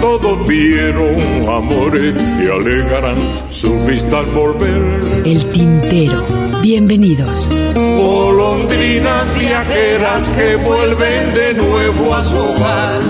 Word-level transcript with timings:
Todos 0.00 0.48
vieron 0.48 1.14
amores 1.46 2.14
que 2.14 2.50
alegarán 2.50 3.18
su 3.50 3.78
vista 3.84 4.20
al 4.20 4.26
volver. 4.32 5.26
El 5.26 5.44
tintero. 5.52 6.26
Bienvenidos. 6.62 7.48
Golondrinas 7.74 9.38
viajeras 9.38 10.28
que 10.30 10.56
vuelven 10.56 11.34
de 11.34 11.54
nuevo 11.54 12.14
a 12.14 12.24
su 12.24 12.34
hogar. 12.34 13.00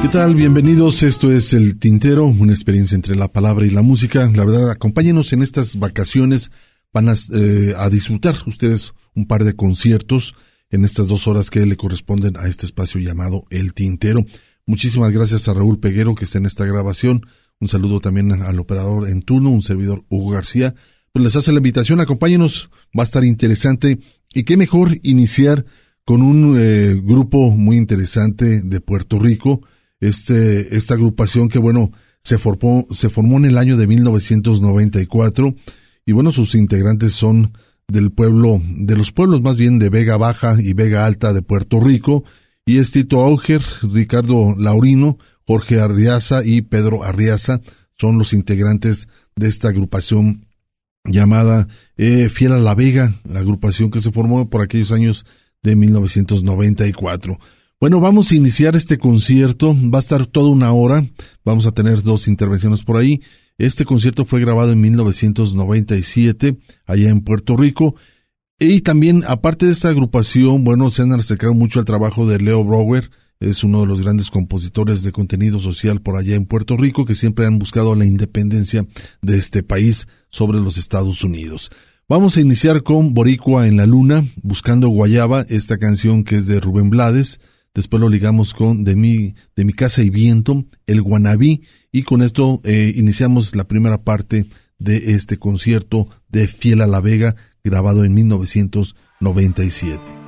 ¿Qué 0.00 0.08
tal? 0.08 0.36
Bienvenidos. 0.36 1.02
Esto 1.02 1.32
es 1.32 1.52
El 1.54 1.78
Tintero, 1.80 2.24
una 2.26 2.52
experiencia 2.52 2.94
entre 2.94 3.16
la 3.16 3.26
palabra 3.26 3.66
y 3.66 3.70
la 3.70 3.82
música. 3.82 4.30
La 4.32 4.44
verdad, 4.44 4.70
acompáñenos 4.70 5.32
en 5.32 5.42
estas 5.42 5.76
vacaciones. 5.76 6.52
Van 6.92 7.08
a, 7.08 7.14
eh, 7.34 7.74
a 7.76 7.90
disfrutar 7.90 8.36
ustedes 8.46 8.94
un 9.16 9.26
par 9.26 9.42
de 9.42 9.54
conciertos 9.54 10.36
en 10.70 10.84
estas 10.84 11.08
dos 11.08 11.26
horas 11.26 11.50
que 11.50 11.66
le 11.66 11.76
corresponden 11.76 12.36
a 12.36 12.46
este 12.46 12.66
espacio 12.66 13.00
llamado 13.00 13.44
El 13.50 13.74
Tintero. 13.74 14.24
Muchísimas 14.70 15.10
gracias 15.10 15.48
a 15.48 15.52
Raúl 15.52 15.80
Peguero 15.80 16.14
que 16.14 16.24
está 16.24 16.38
en 16.38 16.46
esta 16.46 16.64
grabación. 16.64 17.26
Un 17.58 17.66
saludo 17.66 17.98
también 17.98 18.30
al 18.30 18.60
operador 18.60 19.08
en 19.08 19.22
turno, 19.22 19.50
un 19.50 19.62
servidor 19.62 20.04
Hugo 20.08 20.30
García. 20.30 20.76
Pues 21.10 21.24
les 21.24 21.34
hace 21.34 21.50
la 21.50 21.58
invitación, 21.58 22.00
acompáñenos, 22.00 22.70
va 22.96 23.02
a 23.02 23.04
estar 23.04 23.24
interesante. 23.24 23.98
Y 24.32 24.44
qué 24.44 24.56
mejor 24.56 24.96
iniciar 25.02 25.66
con 26.04 26.22
un 26.22 26.56
eh, 26.56 26.94
grupo 27.02 27.50
muy 27.50 27.78
interesante 27.78 28.62
de 28.62 28.80
Puerto 28.80 29.18
Rico. 29.18 29.60
Este, 29.98 30.76
esta 30.76 30.94
agrupación 30.94 31.48
que 31.48 31.58
bueno, 31.58 31.90
se 32.22 32.38
formó, 32.38 32.86
se 32.92 33.10
formó 33.10 33.38
en 33.38 33.46
el 33.46 33.58
año 33.58 33.76
de 33.76 33.88
1994 33.88 35.52
y 36.06 36.12
bueno, 36.12 36.30
sus 36.30 36.54
integrantes 36.54 37.12
son 37.14 37.54
del 37.88 38.12
pueblo, 38.12 38.62
de 38.76 38.96
los 38.96 39.10
pueblos 39.10 39.42
más 39.42 39.56
bien 39.56 39.80
de 39.80 39.90
Vega 39.90 40.16
Baja 40.16 40.62
y 40.62 40.74
Vega 40.74 41.06
Alta 41.06 41.32
de 41.32 41.42
Puerto 41.42 41.80
Rico, 41.80 42.22
y 42.70 42.78
es 42.78 42.92
Tito 42.92 43.20
Auger, 43.20 43.64
Ricardo 43.82 44.54
Laurino, 44.56 45.18
Jorge 45.44 45.80
Arriaza 45.80 46.44
y 46.44 46.62
Pedro 46.62 47.02
Arriaza, 47.02 47.60
son 47.98 48.16
los 48.16 48.32
integrantes 48.32 49.08
de 49.34 49.48
esta 49.48 49.70
agrupación 49.70 50.46
llamada 51.04 51.66
eh, 51.96 52.28
Fiel 52.28 52.52
a 52.52 52.58
la 52.58 52.76
Vega, 52.76 53.12
la 53.28 53.40
agrupación 53.40 53.90
que 53.90 54.00
se 54.00 54.12
formó 54.12 54.48
por 54.48 54.62
aquellos 54.62 54.92
años 54.92 55.26
de 55.64 55.74
1994. 55.74 57.40
Bueno, 57.80 57.98
vamos 57.98 58.30
a 58.30 58.36
iniciar 58.36 58.76
este 58.76 58.98
concierto, 58.98 59.74
va 59.74 59.98
a 59.98 60.02
estar 60.02 60.26
toda 60.26 60.50
una 60.50 60.70
hora, 60.72 61.04
vamos 61.44 61.66
a 61.66 61.72
tener 61.72 62.04
dos 62.04 62.28
intervenciones 62.28 62.84
por 62.84 62.98
ahí, 62.98 63.20
este 63.58 63.84
concierto 63.84 64.24
fue 64.24 64.40
grabado 64.40 64.70
en 64.70 64.80
1997 64.80 66.56
allá 66.86 67.08
en 67.08 67.22
Puerto 67.22 67.56
Rico. 67.56 67.96
Y 68.62 68.82
también, 68.82 69.24
aparte 69.26 69.64
de 69.64 69.72
esta 69.72 69.88
agrupación, 69.88 70.64
bueno, 70.64 70.90
se 70.90 71.00
han 71.00 71.12
acercado 71.12 71.54
mucho 71.54 71.78
al 71.78 71.86
trabajo 71.86 72.26
de 72.26 72.38
Leo 72.38 72.62
Brower, 72.62 73.10
es 73.40 73.64
uno 73.64 73.80
de 73.80 73.86
los 73.86 74.02
grandes 74.02 74.30
compositores 74.30 75.02
de 75.02 75.12
contenido 75.12 75.58
social 75.60 76.02
por 76.02 76.16
allá 76.16 76.34
en 76.34 76.44
Puerto 76.44 76.76
Rico, 76.76 77.06
que 77.06 77.14
siempre 77.14 77.46
han 77.46 77.58
buscado 77.58 77.94
la 77.94 78.04
independencia 78.04 78.86
de 79.22 79.38
este 79.38 79.62
país 79.62 80.08
sobre 80.28 80.60
los 80.60 80.76
Estados 80.76 81.24
Unidos. 81.24 81.70
Vamos 82.06 82.36
a 82.36 82.42
iniciar 82.42 82.82
con 82.82 83.14
Boricua 83.14 83.66
en 83.66 83.78
la 83.78 83.86
Luna, 83.86 84.26
Buscando 84.42 84.90
Guayaba, 84.90 85.46
esta 85.48 85.78
canción 85.78 86.22
que 86.22 86.34
es 86.34 86.46
de 86.46 86.60
Rubén 86.60 86.90
Blades. 86.90 87.40
Después 87.72 87.98
lo 87.98 88.10
ligamos 88.10 88.52
con 88.52 88.84
De 88.84 88.94
mi, 88.94 89.36
de 89.56 89.64
mi 89.64 89.72
casa 89.72 90.02
y 90.02 90.10
viento, 90.10 90.66
El 90.86 91.00
Guanabí, 91.00 91.62
y 91.92 92.02
con 92.02 92.20
esto 92.20 92.60
eh, 92.64 92.92
iniciamos 92.94 93.56
la 93.56 93.66
primera 93.66 94.02
parte 94.02 94.44
de 94.78 95.14
este 95.14 95.38
concierto 95.38 96.08
de 96.28 96.46
Fiel 96.46 96.82
a 96.82 96.86
la 96.86 97.00
Vega, 97.00 97.36
grabado 97.62 98.04
en 98.04 98.14
1997. 98.14 100.19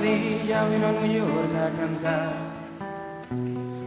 Vino 0.00 0.86
a 0.86 0.92
New 0.92 1.12
York 1.12 1.52
a 1.56 1.70
cantar, 1.80 2.32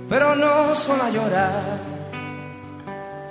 pero 0.09 0.35
no 0.35 0.75
solo 0.75 1.03
a 1.03 1.09
llorar. 1.09 1.79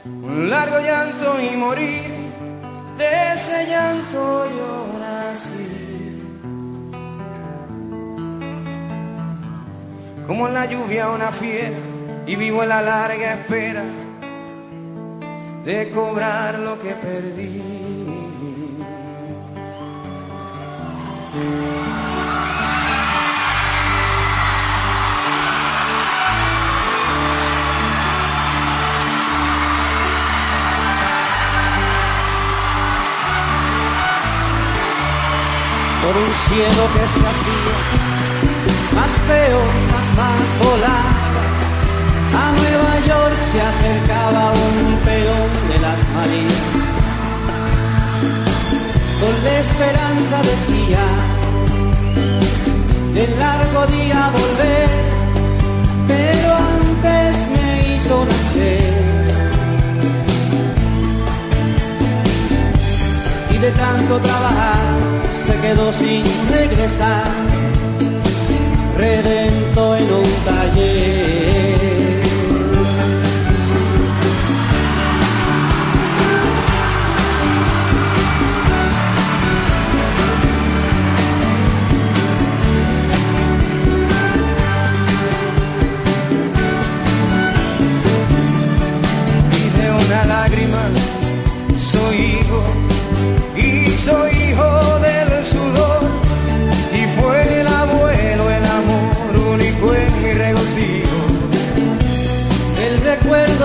Un 0.04 0.50
largo 0.50 0.80
llanto 0.80 1.40
y 1.40 1.56
morir, 1.56 2.04
de 2.96 3.34
ese 3.34 3.66
llanto 3.66 4.48
yo 4.56 4.98
nací. 4.98 6.22
Como 10.26 10.46
en 10.48 10.54
la 10.54 10.66
lluvia 10.66 11.08
una 11.08 11.32
fiera 11.32 11.76
y 12.26 12.36
vivo 12.36 12.62
en 12.62 12.68
la 12.68 12.82
larga 12.82 13.34
espera 13.34 13.84
de 15.64 15.90
cobrar 15.90 16.58
lo 16.58 16.78
que 16.80 16.90
perdí. 16.90 17.78
Por 36.08 36.16
un 36.16 36.34
cielo 36.48 36.84
que 36.94 37.04
se 37.12 37.20
hacía 37.30 37.76
más 38.96 39.10
feo, 39.28 39.60
más, 39.92 40.08
más 40.16 40.48
volado 40.64 41.38
a 42.32 42.52
Nueva 42.52 42.94
York 43.06 43.38
se 43.52 43.60
acercaba 43.60 44.52
un 44.52 44.96
peón 45.04 45.50
de 45.68 45.78
las 45.80 46.00
Malvinas. 46.14 46.86
Con 49.20 49.34
la 49.44 49.58
esperanza 49.58 50.36
decía 50.50 51.04
del 53.12 53.38
largo 53.38 53.86
día 53.88 54.30
volver, 54.32 54.88
pero 56.06 56.54
antes 56.54 57.36
me 57.52 57.96
hizo 57.96 58.24
nacer. 58.24 59.07
De 63.68 63.74
tanto 63.74 64.18
trabajar 64.20 64.78
se 65.30 65.52
quedó 65.60 65.92
sin 65.92 66.24
regresar, 66.50 67.24
redento 68.96 69.96
en 69.96 70.04
un 70.04 70.30
taller. 70.46 71.37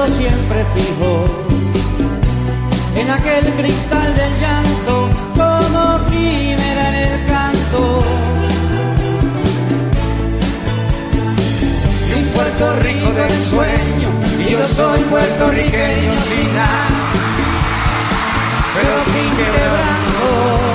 siempre 0.08 0.66
fijo 0.76 1.26
en 2.96 3.10
aquel 3.10 3.46
cristal 3.54 4.16
del 4.16 4.40
llanto 4.42 5.10
como 5.34 6.06
quimera 6.08 6.90
en 6.90 6.96
el 6.96 7.26
canto. 7.28 8.04
Mi 12.10 12.24
Puerto 12.36 12.76
Rico 12.82 13.12
del 13.12 13.44
sueño, 13.44 14.10
yo 14.50 14.68
soy 14.68 15.02
puertorriqueño 15.04 16.20
sin 16.28 16.56
nada, 16.56 16.88
pero 18.74 19.04
sin 19.06 19.30
quebranto. 19.38 20.73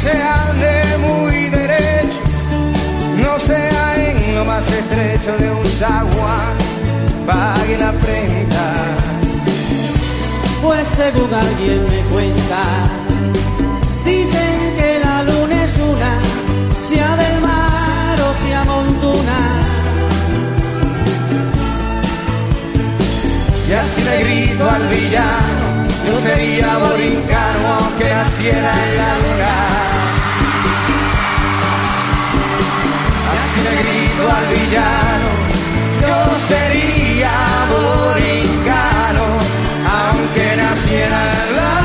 se 0.00 0.12
ande 0.12 0.96
muy 1.06 1.50
derecho, 1.50 2.22
no 3.22 3.38
sea 3.38 4.08
en 4.08 4.34
lo 4.34 4.44
más 4.46 4.66
estrecho 4.66 5.36
de 5.36 5.50
un 5.52 5.66
saguán, 5.68 6.56
pague 7.26 7.76
la 7.76 7.92
prenda. 7.92 8.66
Pues 10.62 10.88
según 10.88 11.34
alguien 11.34 11.82
me 11.92 12.00
cuenta, 12.12 12.62
dicen 14.06 14.74
que 14.78 15.00
la 15.04 15.22
luna 15.22 15.64
es 15.64 15.76
una, 15.76 16.12
sea 16.80 17.16
del 17.16 17.40
mar 17.42 18.20
o 18.22 18.32
sea 18.42 18.64
montuna. 18.64 19.38
Y 23.68 23.72
así 23.72 24.02
le 24.02 24.16
grito 24.24 24.68
al 24.68 24.88
villano, 24.88 25.66
yo 26.06 26.18
sería 26.20 26.78
borincano 26.78 27.68
aunque 27.80 28.14
naciera 28.14 28.72
en 28.86 28.96
la 28.96 29.18
luna. 29.18 29.89
si 33.52 33.60
le 33.62 33.74
grito 33.82 34.22
al 34.36 34.46
villano, 34.54 35.28
yo 36.02 36.18
sería 36.48 37.34
boricano, 37.72 39.24
aunque 39.98 40.56
naciera 40.56 41.18
en 41.48 41.56
la 41.56 41.79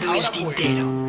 dejando 0.00 0.14
el 0.14 0.30
tintero. 0.30 1.01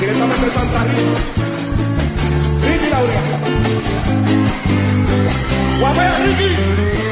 Directamente 0.00 0.50
Santa 0.50 0.80
Rita. 0.84 1.20
Ricky 2.64 2.88
Laurea. 2.90 3.22
Guapea 5.78 6.12
Ricky. 6.24 7.11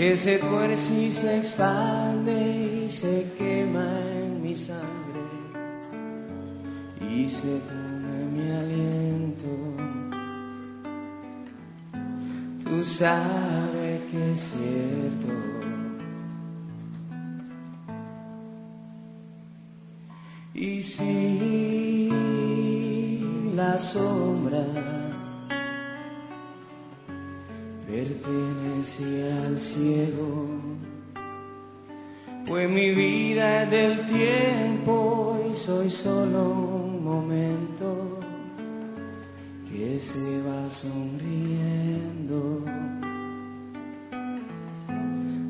que 0.00 0.16
se 0.16 0.38
tuerce 0.38 1.02
y 1.08 1.12
se 1.12 1.36
expande 1.36 2.86
y 2.86 2.90
se 2.90 3.26
quema 3.36 3.86
en 4.14 4.42
mi 4.42 4.56
sangre 4.56 5.26
y 7.02 7.28
se 7.28 7.60
come 7.68 8.24
mi 8.32 8.50
aliento. 8.50 9.52
Tú 12.64 12.82
sabes 12.82 14.00
que 14.10 14.32
es 14.32 14.40
cierto. 14.40 15.34
Y 20.54 20.82
si 20.82 22.08
la 23.54 23.78
sombra 23.78 24.99
al 28.80 29.60
cielo, 29.60 30.46
pues 32.46 32.70
mi 32.70 32.92
vida 32.92 33.64
es 33.64 33.70
del 33.70 34.06
tiempo 34.06 35.38
y 35.52 35.54
soy 35.54 35.90
solo 35.90 36.48
un 36.48 37.04
momento 37.04 38.18
que 39.68 40.00
se 40.00 40.40
va 40.40 40.70
sonriendo. 40.70 42.64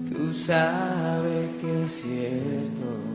Tú 0.09 0.35
sabes 0.35 1.51
que 1.61 1.85
es 1.85 2.03
cierto. 2.03 3.10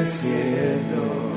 desierto. 0.00 1.29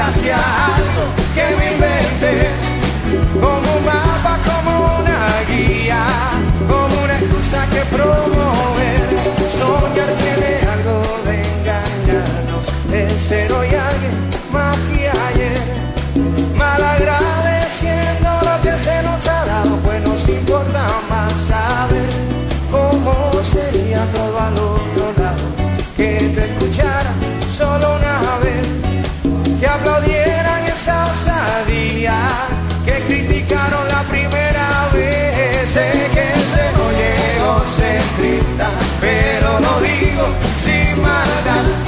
Algo 0.00 1.14
que 1.34 1.56
me 1.56 1.93
Sé 35.74 35.80
que 36.14 36.20
ese 36.20 36.70
no 36.78 36.88
llegó, 36.92 37.64
se 37.66 37.98
grita, 38.16 38.70
pero 39.00 39.58
lo 39.58 39.80
digo 39.80 40.28
sin 40.62 41.02
maldad. 41.02 41.83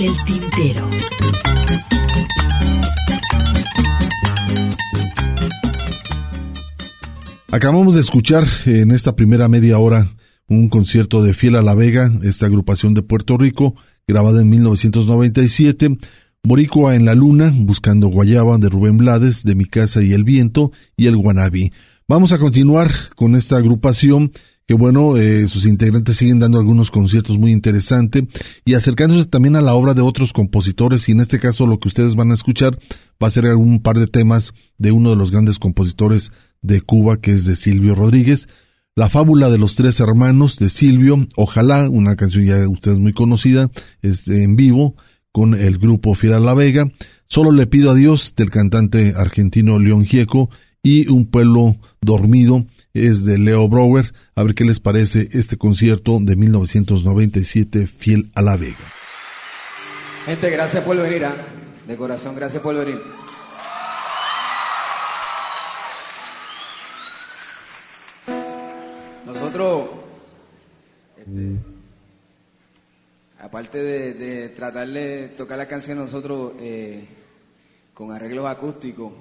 El 0.00 0.16
Tintero. 0.24 0.88
Acabamos 7.50 7.94
de 7.94 8.00
escuchar 8.00 8.46
en 8.64 8.90
esta 8.90 9.14
primera 9.14 9.48
media 9.48 9.78
hora 9.78 10.08
un 10.48 10.70
concierto 10.70 11.22
de 11.22 11.34
Fiel 11.34 11.56
a 11.56 11.62
la 11.62 11.74
Vega, 11.74 12.10
esta 12.22 12.46
agrupación 12.46 12.94
de 12.94 13.02
Puerto 13.02 13.36
Rico, 13.36 13.74
grabada 14.08 14.40
en 14.40 14.48
1997, 14.48 15.98
Boricua 16.42 16.96
en 16.96 17.04
la 17.04 17.14
Luna, 17.14 17.52
Buscando 17.54 18.08
Guayaba, 18.08 18.56
de 18.56 18.70
Rubén 18.70 18.96
Blades, 18.96 19.44
De 19.44 19.54
mi 19.54 19.66
casa 19.66 20.02
y 20.02 20.14
el 20.14 20.24
viento, 20.24 20.72
y 20.96 21.06
el 21.06 21.16
Guanabí. 21.18 21.70
Vamos 22.08 22.32
a 22.32 22.38
continuar 22.38 22.90
con 23.14 23.36
esta 23.36 23.58
agrupación 23.58 24.32
bueno, 24.74 25.16
eh, 25.16 25.46
sus 25.48 25.66
integrantes 25.66 26.16
siguen 26.16 26.38
dando 26.38 26.58
algunos 26.58 26.90
conciertos 26.90 27.38
muy 27.38 27.52
interesantes 27.52 28.24
y 28.64 28.74
acercándose 28.74 29.26
también 29.26 29.56
a 29.56 29.60
la 29.60 29.74
obra 29.74 29.94
de 29.94 30.02
otros 30.02 30.32
compositores 30.32 31.08
y 31.08 31.12
en 31.12 31.20
este 31.20 31.38
caso 31.38 31.66
lo 31.66 31.78
que 31.78 31.88
ustedes 31.88 32.14
van 32.14 32.30
a 32.30 32.34
escuchar 32.34 32.78
va 33.22 33.28
a 33.28 33.30
ser 33.30 33.46
un 33.56 33.80
par 33.80 33.98
de 33.98 34.06
temas 34.06 34.52
de 34.78 34.92
uno 34.92 35.10
de 35.10 35.16
los 35.16 35.30
grandes 35.30 35.58
compositores 35.58 36.32
de 36.60 36.80
Cuba 36.80 37.20
que 37.20 37.32
es 37.32 37.44
de 37.44 37.56
Silvio 37.56 37.94
Rodríguez. 37.94 38.48
La 38.94 39.08
fábula 39.08 39.48
de 39.48 39.58
los 39.58 39.74
tres 39.74 40.00
hermanos 40.00 40.58
de 40.58 40.68
Silvio, 40.68 41.26
ojalá, 41.36 41.88
una 41.88 42.14
canción 42.14 42.44
ya 42.44 42.68
ustedes 42.68 42.98
muy 42.98 43.12
conocida, 43.12 43.70
es 44.02 44.28
en 44.28 44.54
vivo 44.54 44.96
con 45.32 45.54
el 45.54 45.78
grupo 45.78 46.14
Fiera 46.14 46.38
La 46.38 46.54
Vega. 46.54 46.90
Solo 47.26 47.52
le 47.52 47.66
pido 47.66 47.90
a 47.90 47.94
Dios 47.94 48.34
del 48.36 48.50
cantante 48.50 49.14
argentino 49.16 49.78
León 49.78 50.04
Gieco 50.04 50.50
y 50.82 51.08
Un 51.08 51.26
pueblo 51.26 51.76
dormido 52.00 52.66
es 52.94 53.24
de 53.24 53.38
Leo 53.38 53.68
Brower. 53.68 54.12
A 54.34 54.42
ver 54.42 54.54
qué 54.54 54.64
les 54.64 54.80
parece 54.80 55.28
este 55.32 55.56
concierto 55.56 56.18
de 56.20 56.36
1997, 56.36 57.86
Fiel 57.86 58.30
a 58.34 58.42
la 58.42 58.56
Vega. 58.56 58.76
Gente, 60.26 60.50
gracias 60.50 60.84
por 60.84 60.96
venir. 60.96 61.24
¿ah? 61.24 61.34
De 61.86 61.96
corazón, 61.96 62.36
gracias 62.36 62.62
por 62.62 62.76
venir. 62.76 63.00
Nosotros, 69.26 69.88
este, 71.16 71.56
aparte 73.40 73.82
de, 73.82 74.14
de 74.14 74.48
tratar 74.50 74.88
de 74.88 75.28
tocar 75.28 75.58
la 75.58 75.66
canción 75.66 75.98
nosotros 75.98 76.52
eh, 76.60 77.04
con 77.94 78.12
arreglos 78.12 78.46
acústicos, 78.46 79.12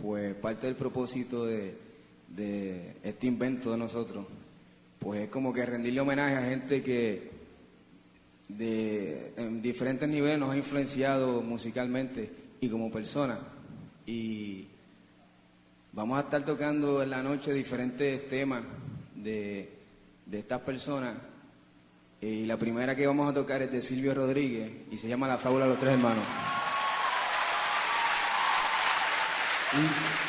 pues 0.00 0.34
parte 0.36 0.66
del 0.66 0.76
propósito 0.76 1.46
de, 1.46 1.85
de 2.36 2.96
este 3.02 3.26
invento 3.26 3.72
de 3.72 3.78
nosotros, 3.78 4.26
pues 4.98 5.22
es 5.22 5.28
como 5.30 5.52
que 5.52 5.64
rendirle 5.64 6.00
homenaje 6.00 6.36
a 6.36 6.42
gente 6.42 6.82
que 6.82 7.30
de, 8.48 9.32
en 9.36 9.62
diferentes 9.62 10.08
niveles 10.08 10.38
nos 10.38 10.52
ha 10.52 10.56
influenciado 10.56 11.40
musicalmente 11.40 12.30
y 12.60 12.68
como 12.68 12.90
persona. 12.90 13.38
Y 14.04 14.66
vamos 15.92 16.18
a 16.18 16.22
estar 16.22 16.44
tocando 16.44 17.02
en 17.02 17.10
la 17.10 17.22
noche 17.22 17.52
diferentes 17.52 18.28
temas 18.28 18.62
de, 19.14 19.72
de 20.26 20.38
estas 20.38 20.60
personas. 20.60 21.14
Y 22.20 22.46
la 22.46 22.56
primera 22.56 22.94
que 22.94 23.06
vamos 23.06 23.30
a 23.30 23.34
tocar 23.34 23.62
es 23.62 23.72
de 23.72 23.82
Silvio 23.82 24.14
Rodríguez 24.14 24.70
y 24.90 24.96
se 24.96 25.08
llama 25.08 25.28
La 25.28 25.38
Fábula 25.38 25.64
de 25.64 25.70
los 25.70 25.80
Tres 25.80 25.92
Hermanos. 25.94 26.24
De 29.72 30.25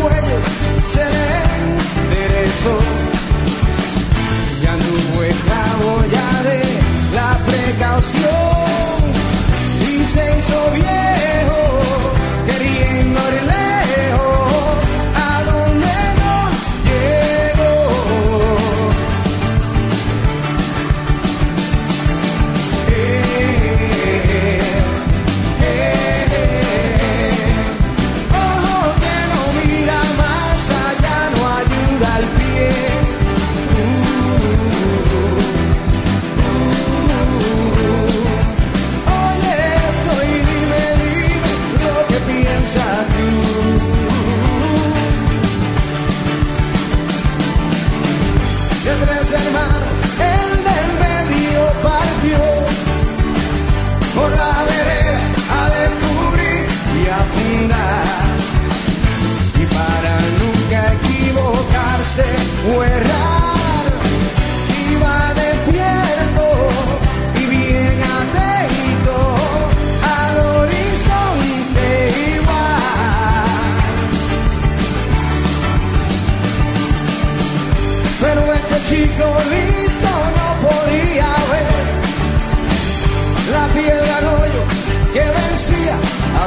cuello 0.00 0.38
se 0.82 1.04
le 1.14 1.28
enderezó. 2.04 2.76
Ya 4.62 4.72
no 4.76 4.92
fue 5.14 5.28
ya 6.12 6.42
de 6.42 6.62
la 7.14 7.38
precaución 7.46 8.98
y 9.90 10.04
se 10.04 10.38
hizo 10.38 10.70
viejo 10.72 11.27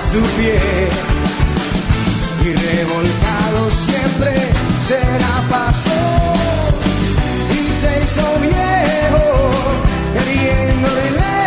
su 0.02 0.22
pie. 0.38 0.60
Y 2.44 2.54
revolcado 2.54 3.70
siempre 3.70 4.34
se 4.82 5.00
la 5.20 5.50
pasó 5.50 6.02
y 7.54 7.72
se 7.80 8.04
hizo 8.04 8.40
viejo, 8.42 9.52
queriendo 10.14 10.90
ir 11.06 11.12
lejos 11.12 11.41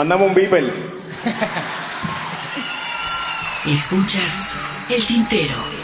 Mandamos 0.00 0.28
un 0.28 0.34
beeper. 0.34 0.64
Escuchas 3.66 4.48
el 4.88 5.06
tintero. 5.06 5.79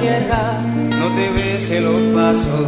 Tierra 0.00 0.76
no 0.98 1.06
te 1.16 1.30
bese 1.30 1.80
los 1.80 2.00
pasos. 2.14 2.66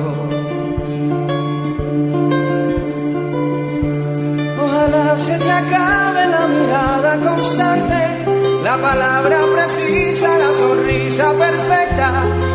Ojalá 4.64 5.18
se 5.18 5.38
te 5.38 5.50
acabe 5.50 6.26
la 6.26 6.46
mirada 6.46 7.16
constante, 7.18 8.00
la 8.62 8.76
palabra 8.76 9.38
precisa, 9.54 10.28
la 10.38 10.50
sonrisa 10.60 11.32
perfecta. 11.44 12.10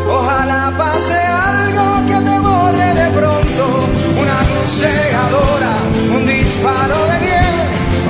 Ojalá 0.08 0.72
pase 0.78 1.18
algo 1.52 1.86
que 2.08 2.18
te 2.28 2.38
borre 2.48 2.88
de 3.02 3.08
pronto, 3.18 3.64
una 4.22 4.38
luz 4.50 4.68
cegadora, 4.80 5.72
un 6.16 6.26
disparo 6.26 6.98
de 7.10 7.18
bien. 7.26 7.54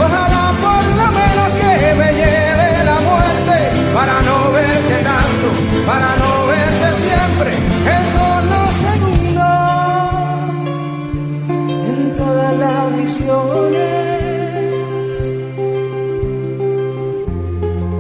Ojalá 0.04 0.44
por 0.64 0.84
lo 1.00 1.08
menos 1.20 1.48
que 1.60 1.94
me 2.00 2.12
lleve 2.20 2.84
la 2.84 2.98
muerte 3.08 3.56
para 3.94 4.14
no 4.28 4.52
verte 4.52 4.96
tanto, 5.10 5.48
para 5.86 6.16
no 6.16 6.33
verte 6.54 6.88
siempre 7.02 7.50
en 7.94 8.04
todos 8.16 8.42
los 8.52 8.68
segundos, 8.86 9.54
en 11.90 12.00
todas 12.20 12.52
las 12.64 12.82
visiones. 12.96 14.04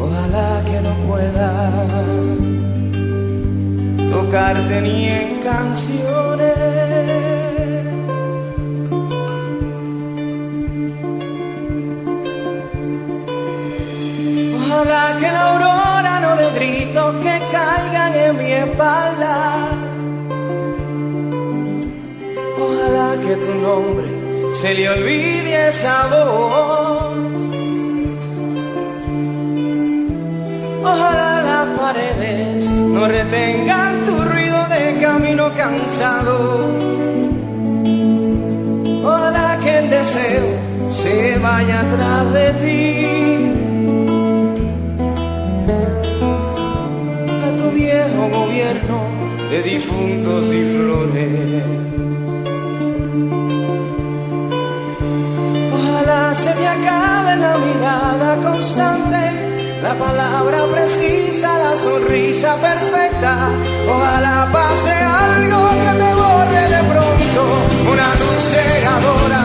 Ojalá 0.04 0.50
que 0.68 0.78
no 0.86 0.92
pueda 1.08 1.50
tocarte 4.10 4.74
ni 4.80 4.98
en 5.08 5.28
canciones. 5.42 5.93
Se 24.64 24.72
le 24.72 24.88
olvide 24.88 25.68
esa 25.68 26.06
voz. 26.06 27.14
Ojalá 30.82 31.32
las 31.50 31.66
paredes 31.78 32.64
no 32.70 33.06
retengan 33.06 33.92
tu 34.06 34.14
ruido 34.30 34.58
de 34.74 34.82
camino 35.02 35.52
cansado. 35.54 36.36
Ojalá 39.04 39.58
que 39.62 39.78
el 39.80 39.90
deseo 39.90 40.46
se 40.90 41.38
vaya 41.40 41.80
atrás 41.80 42.32
de 42.38 42.46
ti. 42.62 42.82
A 47.46 47.48
tu 47.60 47.66
viejo 47.82 48.22
gobierno 48.40 48.98
de 49.50 49.62
difuntos 49.62 50.44
y 50.58 50.62
flores. 50.74 51.83
Constante, 58.42 59.80
la 59.82 59.94
palabra 59.94 60.58
precisa, 60.72 61.58
la 61.58 61.76
sonrisa 61.76 62.56
perfecta. 62.56 63.50
Ojalá 63.88 64.48
pase 64.52 64.90
algo 64.90 65.68
que 65.82 65.92
te 66.02 66.14
borre 66.14 66.62
de 66.74 66.82
pronto, 66.92 67.40
una 67.92 68.08
luz 68.20 68.42
cegadora, 68.52 69.42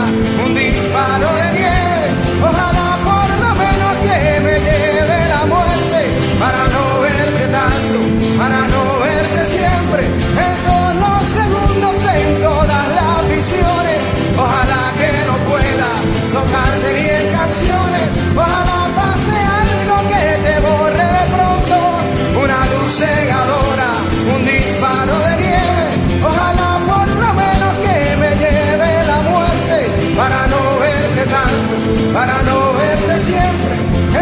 para 32.13 32.41
no 32.43 32.73
verte 32.73 33.19
siempre, 33.19 33.73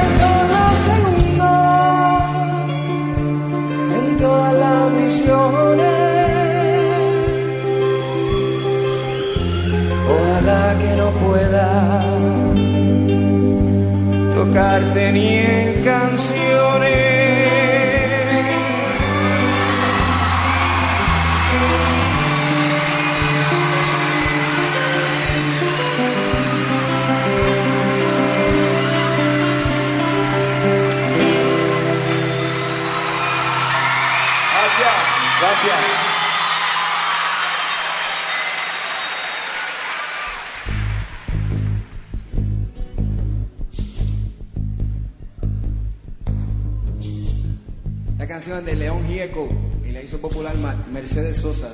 en 0.02 0.10
todos 0.24 0.48
los 0.56 0.74
segundos, 0.90 2.28
en 3.98 4.18
todas 4.18 4.54
las 4.54 4.84
visiones. 4.98 6.08
Ojalá 10.16 10.64
que 10.82 10.92
no 11.02 11.08
pueda 11.26 11.68
tocarte 14.34 15.12
ni 15.12 15.28
en 15.38 15.67
Canción 48.28 48.66
de 48.66 48.76
León 48.76 49.08
Gieco 49.08 49.48
y 49.88 49.92
la 49.92 50.02
hizo 50.02 50.20
popular 50.20 50.54
Mercedes 50.92 51.38
Sosa. 51.38 51.72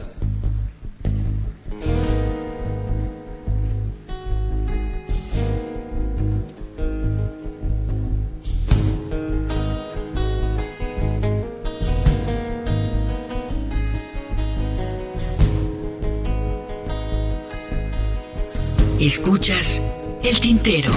Escuchas 19.00 19.82
el 20.24 20.40
tintero. 20.40 20.92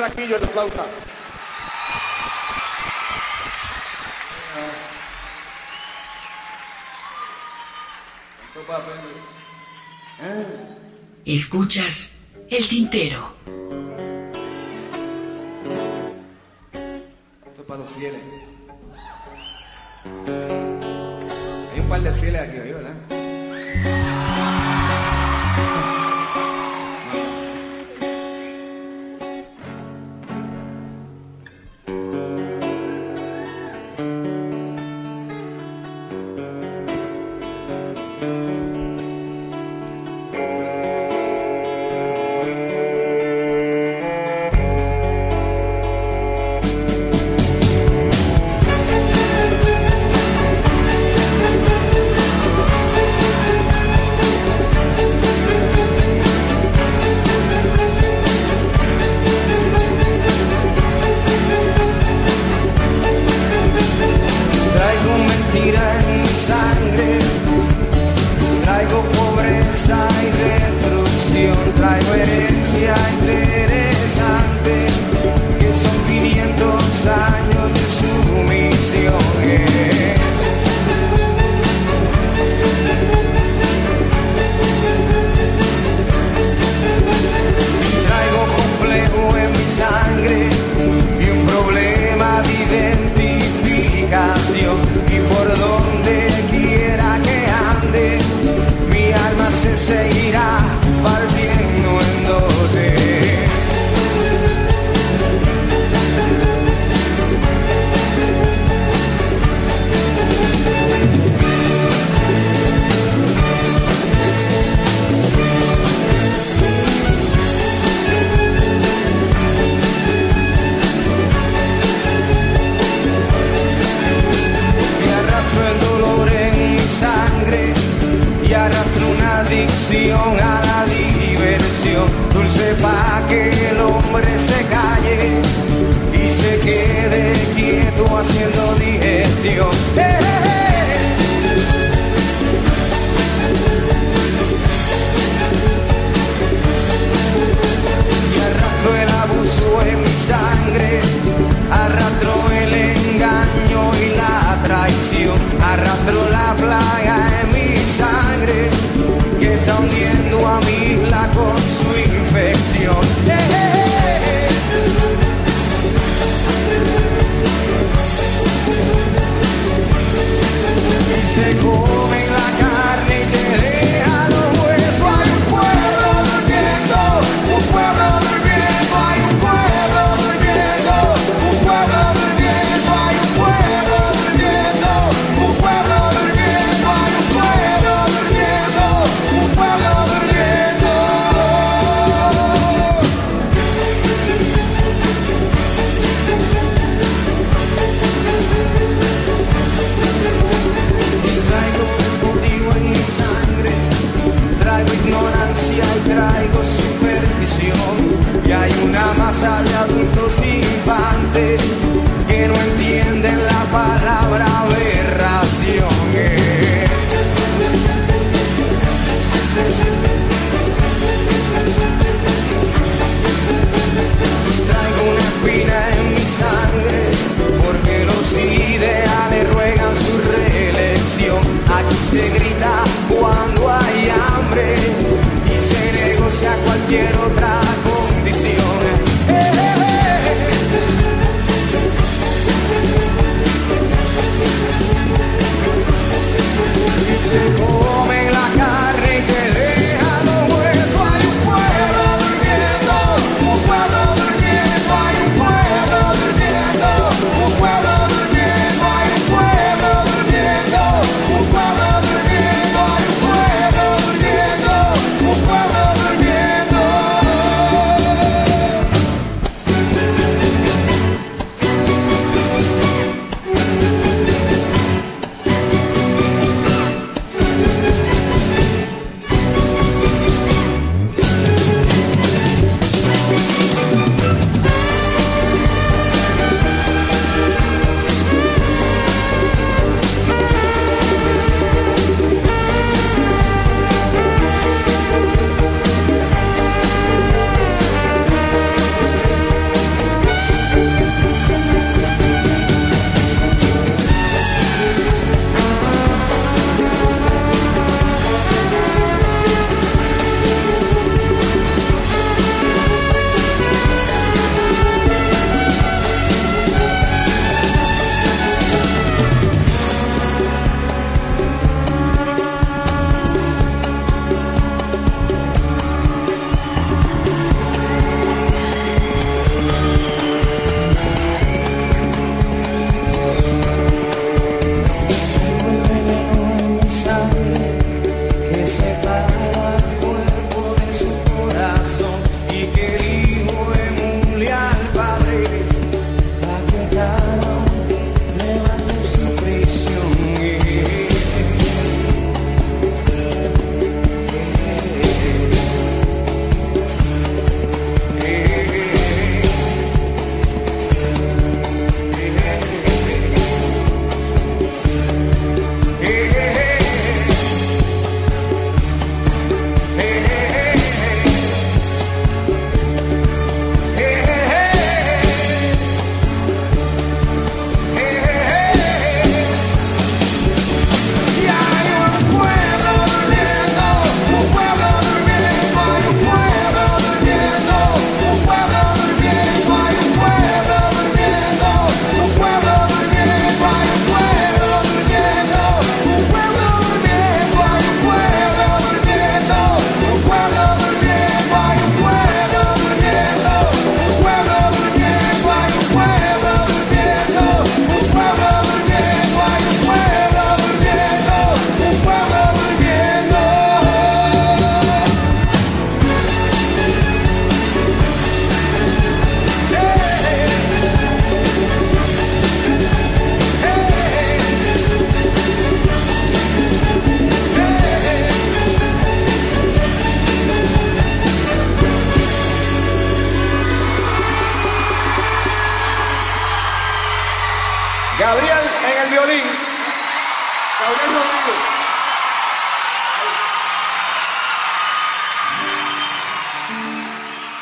Carraquillo 0.00 0.36
en 0.36 0.40
la 0.40 0.48
flauta. 0.48 0.86
Escuchas 11.26 12.12
el 12.48 12.66
tintero. 12.66 13.39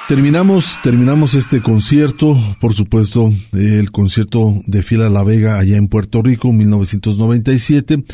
Terminamos, 0.09 0.79
terminamos 0.83 1.35
este 1.35 1.61
concierto, 1.61 2.35
por 2.63 2.73
supuesto, 2.73 3.31
el 3.53 3.91
concierto 3.91 4.59
de 4.65 4.83
Fiel 4.83 5.13
la 5.13 5.23
Vega 5.23 5.59
allá 5.59 5.77
en 5.77 5.89
Puerto 5.89 6.23
Rico, 6.23 6.51
1997, 6.51 8.05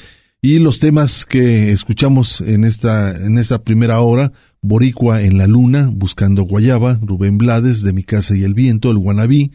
y 0.42 0.59
los 0.59 0.80
temas 0.80 1.24
que 1.24 1.70
escuchamos 1.70 2.40
en 2.40 2.64
esta, 2.64 3.14
en 3.14 3.38
esta 3.38 3.62
primera 3.62 4.01
hora, 4.01 4.32
Boricua 4.61 5.22
en 5.22 5.38
la 5.38 5.47
Luna, 5.47 5.88
Buscando 5.92 6.42
Guayaba, 6.42 6.99
Rubén 7.01 7.38
Blades, 7.38 7.82
De 7.82 7.92
mi 7.92 8.03
casa 8.03 8.36
y 8.36 8.42
el 8.42 8.55
viento, 8.55 8.90
El 8.90 8.99
Guanabí, 8.99 9.53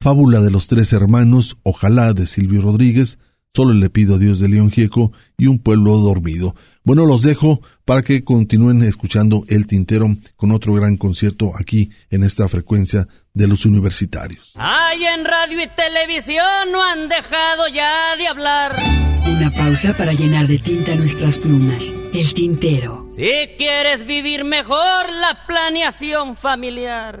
Fábula 0.00 0.40
de 0.40 0.50
los 0.50 0.68
Tres 0.68 0.94
Hermanos, 0.94 1.58
Ojalá 1.62 2.14
de 2.14 2.26
Silvio 2.26 2.62
Rodríguez, 2.62 3.18
Solo 3.54 3.74
le 3.74 3.90
pido 3.90 4.14
a 4.14 4.18
Dios 4.18 4.40
de 4.40 4.48
León 4.48 4.70
Gieco 4.70 5.12
y 5.36 5.46
Un 5.46 5.58
Pueblo 5.58 5.98
Dormido. 5.98 6.54
Bueno, 6.84 7.04
los 7.04 7.20
dejo 7.20 7.60
para 7.84 8.00
que 8.00 8.24
continúen 8.24 8.82
escuchando 8.82 9.44
El 9.46 9.66
Tintero 9.66 10.16
con 10.36 10.52
otro 10.52 10.72
gran 10.72 10.96
concierto 10.96 11.52
aquí 11.54 11.90
en 12.08 12.24
esta 12.24 12.48
frecuencia 12.48 13.08
de 13.34 13.46
los 13.46 13.66
universitarios. 13.66 14.52
Ay, 14.54 15.04
en 15.04 15.26
radio 15.26 15.62
y 15.62 15.66
televisión 15.68 16.72
no 16.72 16.82
han 16.82 17.10
dejado 17.10 17.68
ya 17.68 18.16
de 18.16 18.26
hablar. 18.26 18.74
Una 19.26 19.50
pausa 19.50 19.94
para 19.98 20.14
llenar 20.14 20.46
de 20.48 20.58
tinta 20.58 20.96
nuestras 20.96 21.38
plumas. 21.38 21.94
El 22.14 22.32
Tintero. 22.32 23.06
Si 23.14 23.50
quieres 23.58 24.06
vivir 24.06 24.44
mejor 24.44 25.12
la 25.20 25.46
planeación 25.46 26.38
familiar. 26.38 27.20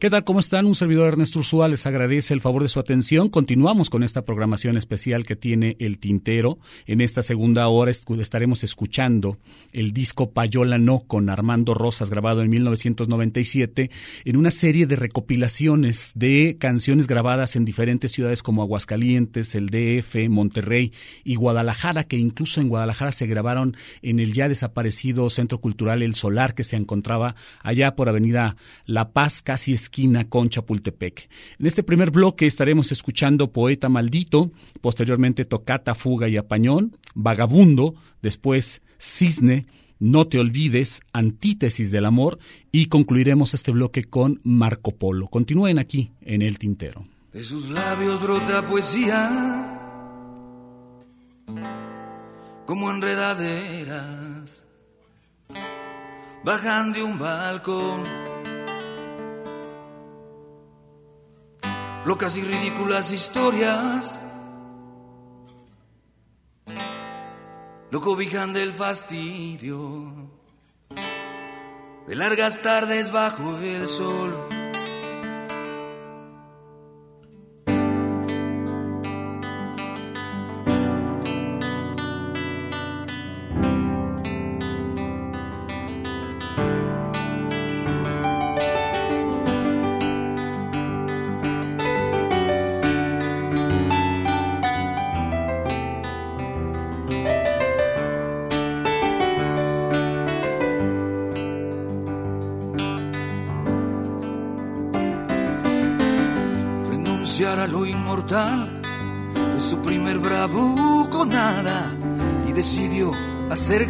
¿Qué 0.00 0.10
tal? 0.10 0.22
¿Cómo 0.22 0.38
están? 0.38 0.66
Un 0.66 0.76
servidor 0.76 1.08
Ernesto 1.08 1.40
Ursúa 1.40 1.66
les 1.66 1.84
agradece 1.84 2.32
el 2.32 2.40
favor 2.40 2.62
de 2.62 2.68
su 2.68 2.78
atención. 2.78 3.30
Continuamos 3.30 3.90
con 3.90 4.04
esta 4.04 4.22
programación 4.22 4.76
especial 4.76 5.26
que 5.26 5.34
tiene 5.34 5.76
el 5.80 5.98
Tintero. 5.98 6.60
En 6.86 7.00
esta 7.00 7.20
segunda 7.20 7.66
hora 7.66 7.90
estaremos 7.90 8.62
escuchando 8.62 9.38
el 9.72 9.92
disco 9.92 10.30
Payola 10.30 10.78
No 10.78 11.00
con 11.00 11.28
Armando 11.30 11.74
Rosas, 11.74 12.10
grabado 12.10 12.42
en 12.42 12.50
1997, 12.50 13.90
en 14.24 14.36
una 14.36 14.52
serie 14.52 14.86
de 14.86 14.94
recopilaciones 14.94 16.12
de 16.14 16.58
canciones 16.60 17.08
grabadas 17.08 17.56
en 17.56 17.64
diferentes 17.64 18.12
ciudades 18.12 18.44
como 18.44 18.62
Aguascalientes, 18.62 19.56
el 19.56 19.68
DF, 19.68 20.28
Monterrey 20.28 20.92
y 21.24 21.34
Guadalajara, 21.34 22.04
que 22.04 22.18
incluso 22.18 22.60
en 22.60 22.68
Guadalajara 22.68 23.10
se 23.10 23.26
grabaron 23.26 23.76
en 24.02 24.20
el 24.20 24.32
ya 24.32 24.48
desaparecido 24.48 25.28
Centro 25.28 25.58
Cultural 25.58 26.04
El 26.04 26.14
Solar, 26.14 26.54
que 26.54 26.62
se 26.62 26.76
encontraba 26.76 27.34
allá 27.64 27.96
por 27.96 28.08
Avenida 28.08 28.54
La 28.86 29.10
Paz, 29.10 29.42
casi 29.42 29.74
esquina 29.88 30.28
con 30.28 30.50
Chapultepec. 30.50 31.28
En 31.58 31.66
este 31.66 31.82
primer 31.82 32.10
bloque 32.10 32.46
estaremos 32.46 32.92
escuchando 32.92 33.52
Poeta 33.52 33.88
Maldito, 33.88 34.52
posteriormente 34.82 35.46
Tocata, 35.46 35.94
Fuga 35.94 36.28
y 36.28 36.36
Apañón, 36.36 36.96
Vagabundo, 37.14 37.94
después 38.20 38.82
Cisne, 39.00 39.66
No 39.98 40.28
te 40.28 40.38
olvides, 40.38 41.00
Antítesis 41.12 41.90
del 41.90 42.04
Amor 42.04 42.38
y 42.70 42.86
concluiremos 42.86 43.54
este 43.54 43.72
bloque 43.72 44.04
con 44.04 44.40
Marco 44.44 44.94
Polo. 44.94 45.26
Continúen 45.28 45.78
aquí 45.78 46.12
en 46.20 46.42
El 46.42 46.58
Tintero. 46.58 47.06
De 47.32 47.42
sus 47.42 47.68
labios 47.70 48.20
brota 48.22 48.66
poesía 48.68 49.74
como 52.66 52.90
enredaderas 52.90 54.64
bajan 56.44 56.92
de 56.92 57.02
un 57.02 57.18
balcón 57.18 58.27
locas 62.04 62.36
y 62.36 62.42
ridículas 62.42 63.12
historias 63.12 64.20
lo 67.90 68.00
cobijan 68.00 68.52
del 68.52 68.72
fastidio 68.72 70.28
de 72.06 72.16
largas 72.16 72.62
tardes 72.62 73.12
bajo 73.12 73.58
el 73.58 73.86
sol. 73.86 74.57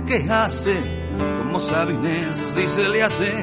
Que 0.08 0.26
hace 0.30 0.78
como 1.38 1.60
Sabines 1.60 2.56
y 2.56 2.66
se 2.66 2.88
le 2.88 3.02
hace. 3.02 3.42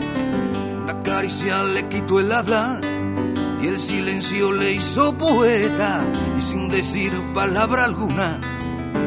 Una 0.82 1.01
caricia 1.03 1.63
le 1.63 1.88
quitó 1.88 2.20
el 2.20 2.32
habla 2.32 2.80
y 3.61 3.68
el 3.68 3.80
silencio 3.80 4.51
le 4.51 4.74
hizo 4.74 5.16
poeta. 5.16 6.03
Y 6.36 6.41
sin 6.41 6.70
decir 6.70 7.13
palabra 7.34 7.86
alguna 7.86 8.39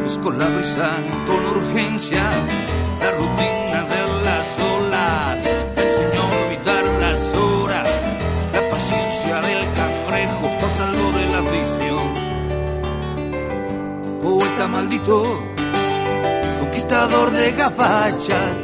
buscó 0.04 0.30
la 0.30 0.48
brisa 0.48 0.90
con 1.26 1.44
urgencia 1.58 2.22
la 3.00 3.10
rutina 3.12 3.57
de 17.08 17.52
gabachas 17.52 18.56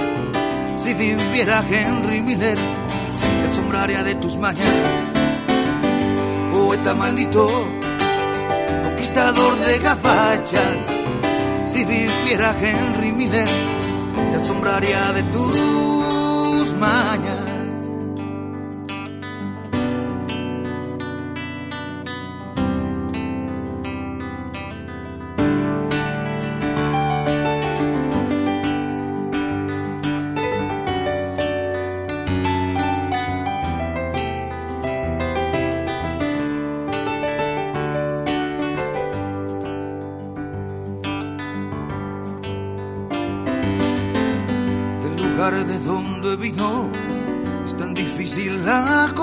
si 0.77 0.93
viviera 0.93 1.65
Henry 1.67 2.21
Miller 2.21 2.59
se 2.59 3.53
asombraría 3.53 4.03
de 4.03 4.15
tus 4.17 4.37
mañas 4.37 4.67
poeta 6.53 6.95
maldito 6.95 7.49
conquistador 8.83 9.57
de 9.59 9.79
gabachas 9.79 10.77
si 11.67 11.85
viviera 11.87 12.55
Henry 12.61 13.13
Miller 13.13 13.49
se 14.31 14.37
asombraría 14.37 15.13
de 15.13 15.23
tus 15.25 16.75
mañas 16.75 17.34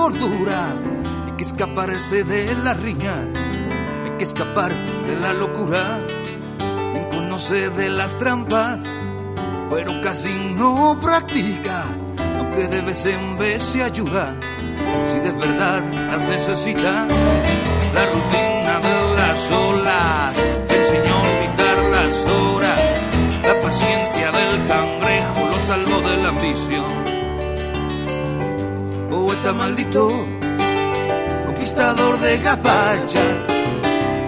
cordura 0.02 0.74
hay 1.26 1.32
que 1.36 1.44
escaparse 1.44 2.24
de 2.24 2.56
las 2.56 2.76
riñas 2.80 3.36
hay 4.04 4.10
que 4.18 4.24
escapar 4.24 4.72
de 5.06 5.14
la 5.14 5.32
locura 5.32 6.04
quien 6.66 7.08
conoce 7.08 7.70
de 7.70 7.88
las 7.88 8.18
trampas 8.18 8.80
pero 9.70 9.92
casi 10.02 10.56
no 10.56 10.98
practica 11.00 11.84
aunque 12.18 12.66
de 12.66 12.80
vez 12.80 13.06
en 13.06 13.38
vez 13.38 13.62
se 13.62 13.84
ayuda 13.84 14.34
si 15.04 15.20
de 15.20 15.30
verdad 15.30 15.80
las 15.94 16.22
necesita. 16.24 17.06
La 17.94 18.04
rutina 18.12 18.80
de 18.86 19.14
las 19.14 19.50
olas 19.52 20.34
enseñó 20.68 21.14
a 21.14 21.22
olvidar 21.30 21.78
las 21.92 22.14
horas 22.26 22.80
la 23.42 23.60
paciencia 23.60 24.32
del 24.32 24.66
cangrejo 24.66 25.01
poeta 29.42 29.58
maldito 29.58 30.08
conquistador 31.46 32.16
de 32.20 32.38
gabachas 32.38 33.38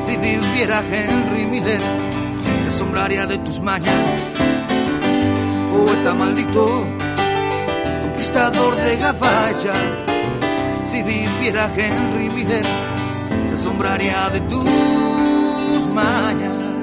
si 0.01 0.17
viviera 0.17 0.83
Henry 0.91 1.47
Miller 1.47 1.81
se 2.65 2.69
asombraría 2.69 3.25
de 3.25 3.39
tus 3.39 3.61
mañas 3.61 3.95
poeta 5.71 6.15
maldito 6.15 6.85
conquistador 8.03 8.75
de 8.75 8.97
gaballas. 8.97 10.07
Si 10.87 11.03
viviera 11.03 11.71
Henry 11.77 12.29
Miller, 12.31 12.65
se 13.47 13.55
asombraría 13.55 14.31
de 14.31 14.41
tus 14.41 15.87
mañas. 15.93 16.74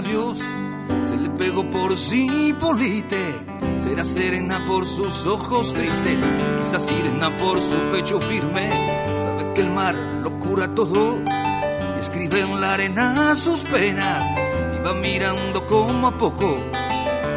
Labios 0.00 0.38
se 1.04 1.16
le 1.16 1.28
pegó 1.30 1.68
por 1.70 1.96
sí 1.96 2.54
polite. 2.58 3.22
Será 3.78 4.04
serena 4.04 4.58
por 4.66 4.86
sus 4.86 5.26
ojos 5.26 5.74
tristes, 5.74 6.18
quizás 6.58 6.86
sirena 6.86 7.36
por 7.36 7.60
su 7.60 7.76
pecho 7.92 8.20
firme. 8.20 8.68
Sabe 9.18 9.52
que 9.54 9.60
el 9.60 9.70
mar 9.70 9.94
lo 9.94 10.38
cura 10.38 10.74
todo 10.74 11.18
y 11.96 11.98
escribe 11.98 12.40
en 12.40 12.60
la 12.60 12.74
arena 12.74 13.34
sus 13.34 13.60
penas. 13.62 14.24
Y 14.74 14.78
va 14.82 14.94
mirando 14.94 15.66
como 15.66 16.08
a 16.08 16.16
poco, 16.16 16.56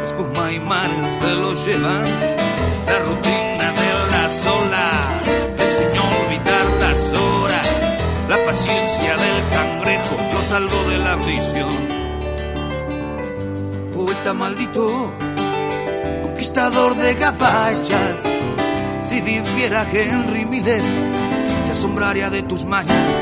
espuma 0.03 0.51
y 0.51 0.59
mar 0.59 0.89
se 1.19 1.33
lo 1.33 1.53
llevan. 1.65 2.05
La 2.85 2.99
rutina 2.99 3.67
de 3.81 3.89
la 4.13 4.29
sola 4.29 4.89
enseñó 5.57 6.01
a 6.01 6.17
olvidar 6.25 6.65
las 6.79 7.13
horas. 7.13 7.69
La 8.29 8.45
paciencia 8.45 9.17
del 9.17 9.49
cangrejo 9.49 10.15
lo 10.31 10.41
salvó 10.49 10.89
de 10.89 10.97
la 10.97 11.15
visión 11.17 12.02
poeta 14.23 14.39
maldito, 14.39 15.13
conquistador 16.21 16.95
de 16.95 17.13
caballas. 17.17 18.15
Si 19.01 19.19
viviera 19.19 19.85
Henry 19.91 20.45
Miller, 20.45 20.81
se 21.65 21.71
asombraría 21.71 22.29
de 22.29 22.41
tus 22.43 22.63
mañas. 22.63 23.13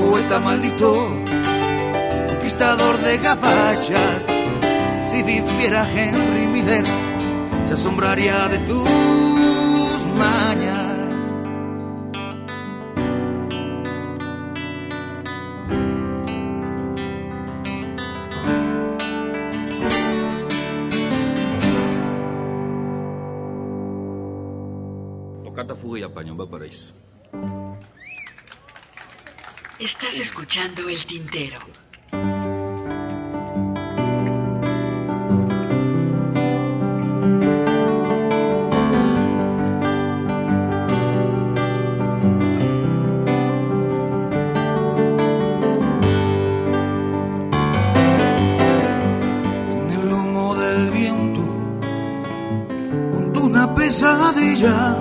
Poeta 0.00 0.40
maldito, 0.40 0.94
conquistador 2.26 2.96
de 3.02 3.18
caballas. 3.18 4.22
Si 5.10 5.22
viviera 5.22 5.86
Henry 5.94 6.46
Miller, 6.46 6.86
se 7.64 7.74
asombraría 7.74 8.48
de 8.48 8.58
tus 8.60 10.06
mañas. 10.16 10.83
Estás 30.14 30.28
escuchando 30.28 30.88
el 30.88 31.04
tintero. 31.06 31.58
El 49.90 50.08
lomo 50.08 50.54
del 50.54 50.90
viento, 50.92 51.42
una 53.42 53.74
pesadilla 53.74 54.96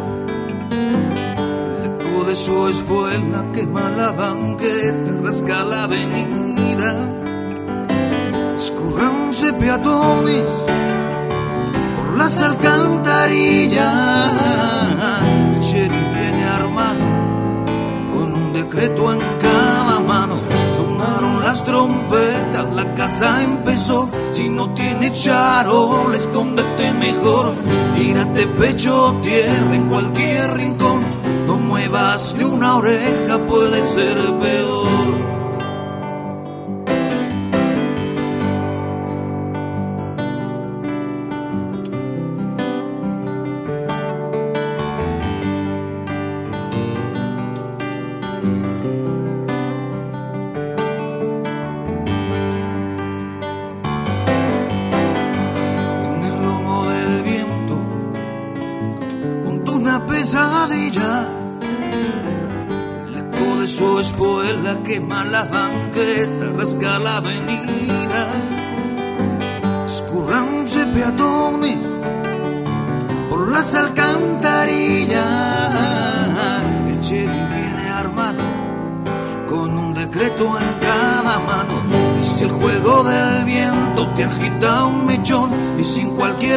el 0.72 1.86
eco 1.86 2.24
de 2.26 2.36
su 2.36 2.68
espuela 2.68 3.46
quema 3.54 3.92
la 3.92 4.12
la 5.48 5.84
avenida. 5.84 6.96
Escurranse 8.56 9.52
peatones 9.54 10.46
por 11.96 12.18
las 12.18 12.40
alcantarillas. 12.40 14.32
El 15.56 15.62
sheriff 15.62 16.14
viene 16.16 16.46
armado 16.46 17.06
con 18.14 18.34
un 18.34 18.54
decreto 18.54 19.12
en 19.14 19.20
cada 19.42 20.00
mano. 20.00 20.36
Sonaron 20.78 21.44
las 21.44 21.64
trompetas, 21.66 22.74
la 22.74 22.96
casa 22.96 23.44
empezó. 23.44 24.10
Si 24.32 24.48
no 24.48 24.74
tiene 24.74 25.12
charo, 25.12 26.12
escóndete 26.14 26.94
mejor. 26.94 27.54
Tírate 27.96 28.48
pecho, 28.48 29.16
tierra 29.22 29.76
en 29.76 29.90
cualquier 29.90 30.54
rincón. 30.54 31.04
No 31.46 31.58
muevas 31.58 32.34
ni 32.38 32.46
una 32.46 32.78
oreja, 32.78 33.38
puede 33.48 33.86
ser 33.94 34.18
peor. 34.40 34.73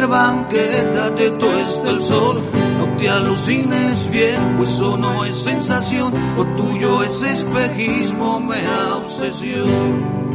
Banqueta 0.07 1.13
te 1.15 1.31
tuesta 1.31 1.89
el 1.89 2.03
sol, 2.03 2.41
no 2.79 2.97
te 2.97 3.09
alucines 3.09 4.09
viejo, 4.09 4.63
eso 4.63 4.97
no 4.97 5.25
es 5.25 5.35
sensación, 5.35 6.13
lo 6.35 6.45
tuyo 6.55 7.03
es 7.03 7.21
espejismo, 7.21 8.39
mera 8.39 8.95
obsesión. 8.97 10.26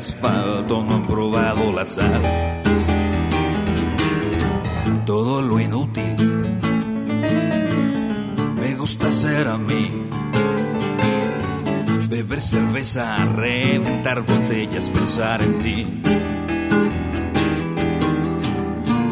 Asfalto 0.00 0.82
no 0.82 0.94
han 0.94 1.06
probado 1.06 1.72
la 1.74 1.86
sal. 1.86 2.22
Todo 5.04 5.42
lo 5.42 5.60
inútil 5.60 6.16
me 8.60 8.74
gusta 8.76 9.10
ser 9.10 9.46
a 9.46 9.58
mí. 9.58 9.90
Beber 12.08 12.40
cerveza, 12.40 13.04
reventar 13.36 14.22
botellas, 14.22 14.88
pensar 14.88 15.42
en 15.42 15.54
ti. 15.64 15.86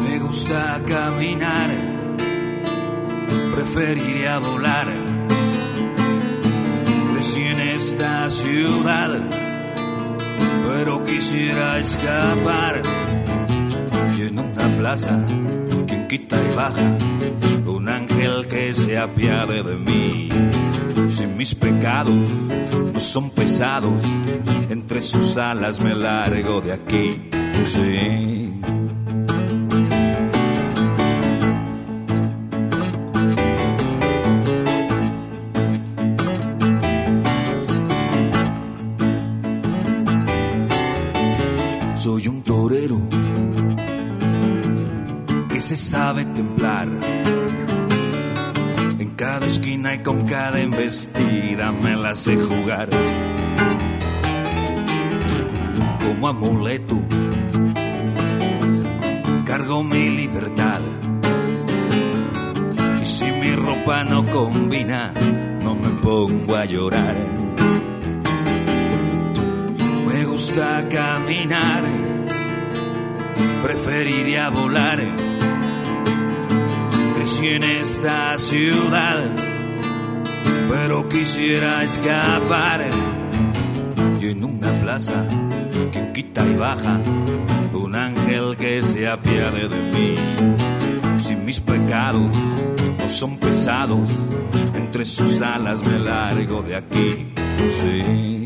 Me 0.05 0.17
gusta 0.19 0.81
caminar, 0.87 1.69
preferiría 3.55 4.39
volar. 4.39 4.87
Crecí 7.13 7.41
en 7.43 7.59
esta 7.77 8.27
ciudad, 8.31 9.11
pero 10.79 11.03
quisiera 11.03 11.77
escapar. 11.77 12.81
Y 14.17 14.21
en 14.21 14.39
una 14.39 14.77
plaza, 14.77 15.25
quien 15.85 16.07
quita 16.07 16.37
y 16.37 16.55
baja, 16.55 16.97
un 17.65 17.89
ángel 17.89 18.47
que 18.47 18.73
se 18.73 18.97
apiade 18.97 19.61
de 19.61 19.75
mí. 19.75 20.29
Si 21.11 21.27
mis 21.27 21.53
pecados 21.53 22.29
no 22.93 22.99
son 22.99 23.29
pesados, 23.31 24.01
entre 24.69 25.01
sus 25.01 25.35
alas 25.35 25.81
me 25.81 25.93
largo 25.93 26.61
de 26.61 26.71
aquí. 26.71 27.29
Sí. 27.65 28.38
Cada 50.59 50.61
embestida 50.61 51.71
me 51.71 51.95
la 51.95 52.15
sé 52.15 52.35
jugar. 52.35 52.89
Como 56.05 56.27
amuleto, 56.27 56.97
cargo 59.45 59.83
mi 59.83 60.09
libertad. 60.09 60.81
Y 63.01 63.05
si 63.05 63.25
mi 63.25 63.55
ropa 63.55 64.03
no 64.03 64.25
combina, 64.25 65.13
no 65.63 65.75
me 65.75 65.89
pongo 66.01 66.55
a 66.55 66.65
llorar. 66.65 67.15
Me 70.07 70.25
gusta 70.25 70.85
caminar, 70.89 71.83
preferiría 73.63 74.49
volar. 74.49 74.99
Crecí 77.15 77.47
en 77.47 77.63
esta 77.63 78.37
ciudad, 78.37 79.48
pero 80.69 81.09
quisiera 81.09 81.83
escapar. 81.83 82.85
Y 84.21 84.29
en 84.29 84.43
una 84.43 84.71
plaza, 84.79 85.25
quien 85.91 86.13
quita 86.13 86.45
y 86.45 86.55
baja, 86.55 87.01
un 87.73 87.95
ángel 87.95 88.55
que 88.57 88.81
se 88.83 89.07
apiade 89.07 89.67
de 89.67 89.81
mí. 89.93 90.15
Si 91.19 91.35
mis 91.35 91.59
pecados 91.59 92.29
no 92.97 93.09
son 93.09 93.37
pesados, 93.37 94.09
entre 94.75 95.03
sus 95.05 95.41
alas 95.41 95.81
me 95.85 95.99
largo 95.99 96.61
de 96.61 96.75
aquí. 96.75 97.33
Sí. 97.67 98.38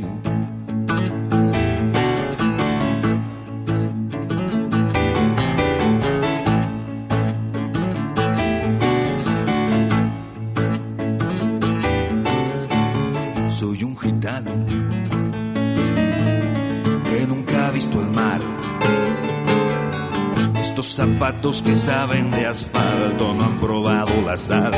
Zapatos 20.94 21.64
que 21.64 21.76
saben 21.76 22.30
de 22.30 22.46
asfalto 22.46 23.34
no 23.34 23.46
han 23.46 23.60
probado 23.60 24.22
la 24.22 24.38
sal. 24.38 24.74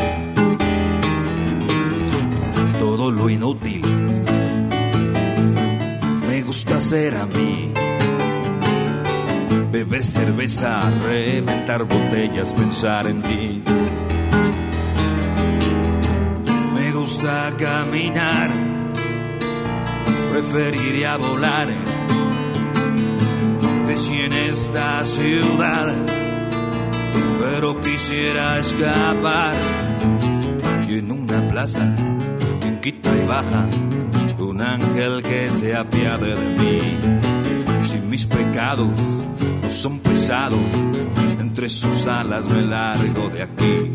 Todo 2.80 3.12
lo 3.12 3.30
inútil 3.30 3.82
me 6.26 6.42
gusta 6.44 6.80
ser 6.80 7.18
a 7.18 7.26
mí. 7.26 7.74
Beber 9.72 10.04
cerveza, 10.06 10.90
reventar 11.04 11.84
botellas, 11.84 12.54
pensar 12.54 13.08
en 13.08 13.22
ti. 13.22 13.64
Me 16.76 16.92
gusta 16.94 17.52
caminar, 17.58 18.52
preferiría 20.32 21.18
volar. 21.18 21.95
Crecí 23.96 24.20
en 24.20 24.34
esta 24.34 25.06
ciudad, 25.06 25.96
pero 27.40 27.80
quisiera 27.80 28.60
escapar. 28.60 29.56
Y 30.90 30.98
en 31.00 31.14
una 31.14 31.48
plaza, 31.48 31.96
quien 32.60 32.82
quita 32.82 33.10
y 33.16 33.26
baja, 33.26 33.70
un 34.38 34.62
ángel 34.62 35.24
que 35.24 35.50
se 35.50 35.78
apiade 35.78 36.36
de 36.36 36.46
mí. 36.60 37.86
Si 37.86 38.00
mis 38.00 38.26
pecados 38.26 38.92
no 39.64 39.70
son 39.70 40.00
pesados, 40.00 40.60
entre 41.40 41.70
sus 41.70 42.06
alas 42.06 42.50
me 42.50 42.64
largo 42.64 43.30
de 43.30 43.44
aquí. 43.44 43.95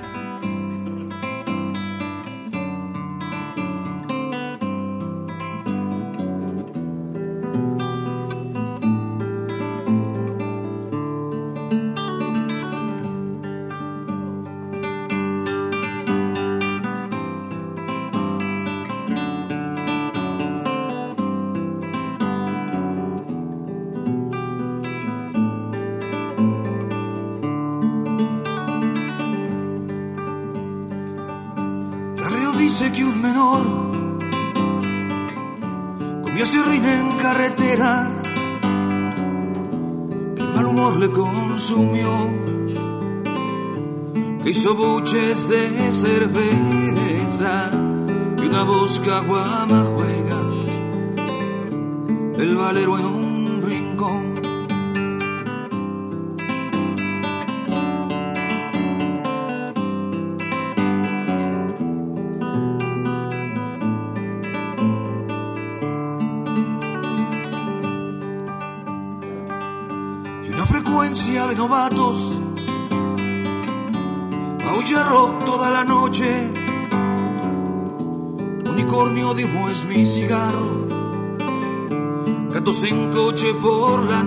En 83.41 83.47
coche 83.47 83.53
por 83.55 84.03
la 84.03 84.20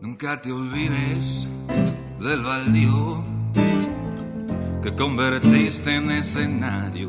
Nunca 0.00 0.40
te 0.40 0.52
olvides 0.52 1.48
del 2.20 2.40
baldío 2.42 3.03
en 5.64 6.10
escenario. 6.10 7.08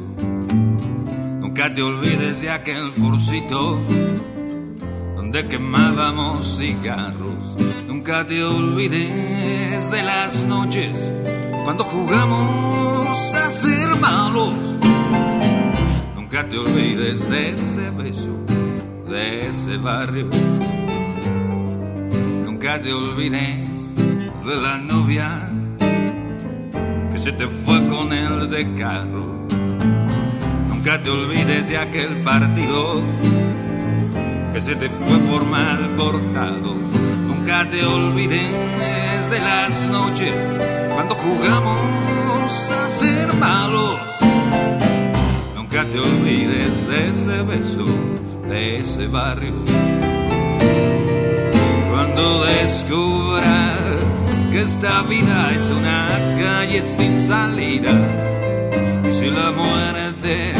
Nunca 1.42 1.74
te 1.74 1.82
olvides 1.82 2.42
de 2.42 2.50
aquel 2.50 2.90
forcito 2.94 3.84
donde 5.18 5.46
quemábamos 5.50 6.58
cigarros. 6.58 7.54
Nunca 7.86 8.26
te 8.26 8.42
olvides 8.42 9.92
de 9.92 10.04
las 10.04 10.46
noches 10.46 10.98
cuando 11.66 11.84
jugamos 11.84 13.34
a 13.34 13.50
ser 13.50 13.90
malos. 14.00 14.56
Nunca 16.16 16.48
te 16.48 16.58
olvides 16.58 17.30
de 17.30 17.50
ese 17.50 17.90
beso, 17.90 18.40
de 19.10 19.50
ese 19.50 19.76
barrio. 19.76 20.30
Nunca 22.46 22.82
te 22.82 22.94
olvides 22.94 23.96
de 23.98 24.56
la 24.56 24.78
novia 24.78 25.52
se 27.26 27.32
te 27.32 27.48
fue 27.48 27.84
con 27.88 28.14
el 28.14 28.52
de 28.52 28.76
carro. 28.76 29.48
Nunca 30.70 31.02
te 31.02 31.10
olvides 31.10 31.68
de 31.70 31.76
aquel 31.76 32.18
partido 32.18 33.02
que 34.54 34.62
se 34.62 34.76
te 34.76 34.88
fue 34.90 35.18
por 35.32 35.44
mal 35.44 35.96
cortado. 35.98 36.76
Nunca 37.26 37.68
te 37.68 37.84
olvides 37.84 38.52
de 39.32 39.40
las 39.40 39.88
noches 39.88 40.36
cuando 40.94 41.16
jugamos 41.16 42.72
a 42.72 42.88
ser 42.90 43.34
malos. 43.34 43.98
Nunca 45.56 45.84
te 45.90 45.98
olvides 45.98 46.88
de 46.88 47.06
ese 47.06 47.42
beso, 47.42 47.86
de 48.48 48.76
ese 48.76 49.08
barrio. 49.08 49.64
Cuando 51.90 52.46
descubras 52.46 53.85
que 54.56 54.62
esta 54.62 55.04
vida 55.04 55.52
es 55.54 55.70
una 55.70 56.08
calle 56.40 56.82
sin 56.86 57.20
salida, 57.20 57.92
y 59.04 59.12
si 59.12 59.30
la 59.30 59.52
muerte 59.52 60.54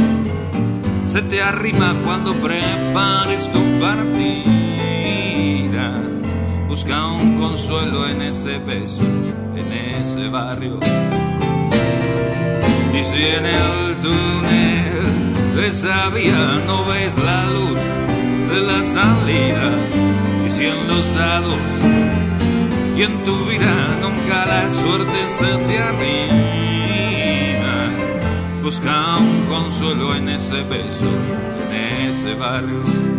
se 1.08 1.22
te 1.22 1.42
arrima 1.42 1.96
cuando 2.04 2.34
prepares 2.34 3.50
tu 3.54 3.64
partida, 3.80 4.44
busca 6.68 7.08
un 7.08 7.40
consuelo 7.40 8.06
en 8.10 8.22
ese 8.24 8.58
beso, 8.58 9.02
en 9.56 9.72
ese 9.72 10.28
barrio. 10.28 10.78
Y 12.94 13.02
si 13.02 13.24
en 13.24 13.46
el 13.46 13.96
túnel 14.02 15.56
de 15.56 15.68
esa 15.68 16.10
vía 16.10 16.60
no 16.68 16.84
ves 16.84 17.18
la 17.18 17.46
luz 17.46 17.80
de 18.52 18.60
la 18.62 18.84
salida, 18.84 19.72
y 20.46 20.50
si 20.50 20.66
en 20.66 20.86
los 20.86 21.16
dados 21.16 21.60
y 22.98 23.02
en 23.02 23.24
tu 23.24 23.46
vida 23.46 23.98
nunca 24.02 24.46
la 24.46 24.72
suerte 24.72 25.28
se 25.28 25.58
te 25.68 25.80
arrima, 25.80 26.30
busca 28.64 29.18
un 29.18 29.46
consuelo 29.48 30.16
en 30.16 30.30
ese 30.30 30.64
beso, 30.64 31.10
en 31.72 32.08
ese 32.10 32.34
barrio. 32.36 33.15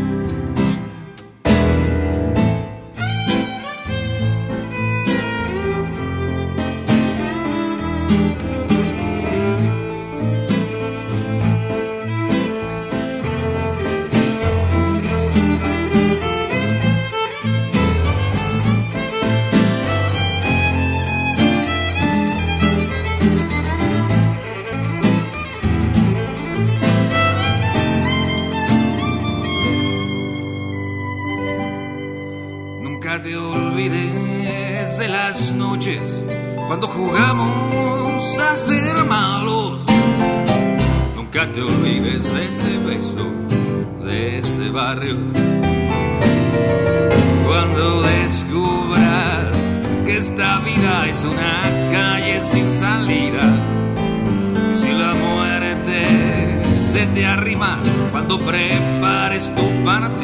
Cuando 58.36 58.50
prepares 58.50 59.54
tu 59.54 59.84
partida 59.84 60.16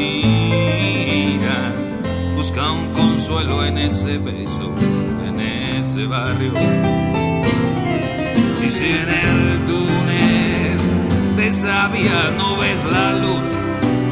busca 2.35 2.71
un 2.71 2.93
consuelo 2.93 3.65
en 3.65 3.79
ese 3.79 4.19
beso, 4.19 4.75
en 5.27 5.41
ese 5.41 6.05
barrio. 6.07 6.53
Y 8.65 8.71
si 8.71 8.87
en 8.87 9.09
el 9.09 9.65
túnel 9.67 10.77
de 11.37 11.49
esa 11.49 11.91
no 12.37 12.57
ves 12.57 12.85
la 12.91 13.15
luz 13.15 13.41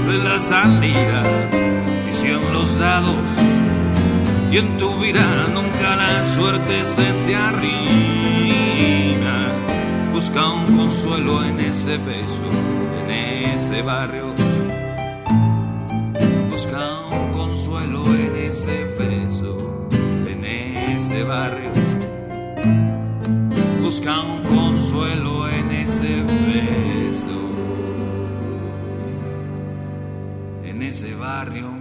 de 0.09 0.19
la 0.25 0.41
salida, 0.41 1.23
y 2.09 2.13
si 2.15 2.29
en 2.29 2.53
los 2.53 2.79
dados 2.79 3.19
y 4.53 4.57
en 4.59 4.77
tu 4.79 4.97
vida 4.99 5.27
nunca 5.55 5.97
la 5.97 6.25
suerte 6.25 6.85
se 6.85 7.13
te 7.27 7.37
arrima, 7.37 9.49
busca 10.13 10.49
un 10.49 10.77
consuelo 10.77 11.45
en 11.45 11.61
ese 11.61 11.99
beso, 11.99 12.80
ese 13.71 13.83
barrio. 13.83 14.35
Busca 16.51 17.01
un 17.09 17.33
consuelo 17.33 18.05
en 18.07 18.37
ese 18.37 18.85
beso, 18.99 19.89
en 20.27 20.45
ese 20.45 21.23
barrio 21.23 21.71
busca 23.81 24.21
un 24.21 24.43
consuelo 24.45 25.49
en 25.49 25.71
ese 25.71 26.23
beso, 26.23 27.41
en 30.65 30.83
ese 30.83 31.15
barrio. 31.15 31.80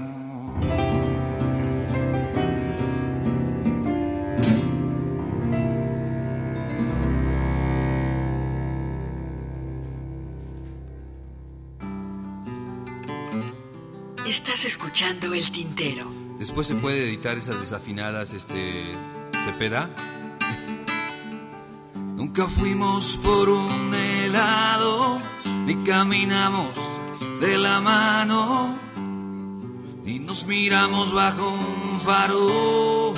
Escuchando 14.99 15.33
el 15.33 15.49
tintero. 15.49 16.11
Después 16.37 16.67
se 16.67 16.75
puede 16.75 17.07
editar 17.07 17.37
esas 17.37 17.57
desafinadas, 17.61 18.33
este, 18.33 18.93
Cepeda. 19.45 19.89
Nunca 22.17 22.47
fuimos 22.47 23.15
por 23.23 23.49
un 23.49 23.93
helado, 23.93 25.21
ni 25.65 25.75
caminamos 25.85 26.73
de 27.39 27.57
la 27.57 27.79
mano, 27.79 28.77
ni 30.03 30.19
nos 30.19 30.45
miramos 30.45 31.13
bajo 31.13 31.47
un 31.47 31.99
faro. 32.01 33.13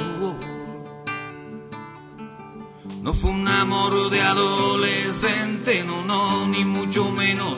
No 3.01 3.13
fue 3.15 3.31
un 3.31 3.47
amor 3.47 4.11
de 4.11 4.21
adolescente, 4.21 5.83
no, 5.87 6.05
no, 6.05 6.47
ni 6.47 6.63
mucho 6.63 7.09
menos 7.09 7.55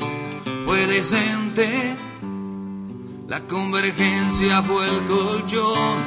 fue 0.65 0.87
decente. 0.87 1.97
La 3.27 3.39
convergencia 3.47 4.61
fue 4.61 4.85
el 4.85 4.99
colchón. 5.07 5.99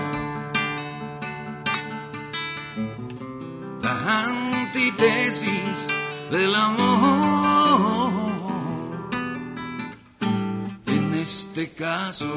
La 3.83 4.25
antítesis 4.25 5.89
del 6.31 6.55
amor. 6.55 8.11
En 10.87 11.15
este 11.15 11.71
caso 11.71 12.33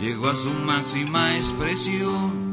llegó 0.00 0.28
a 0.28 0.34
su 0.36 0.50
máxima 0.50 1.36
expresión. 1.36 2.46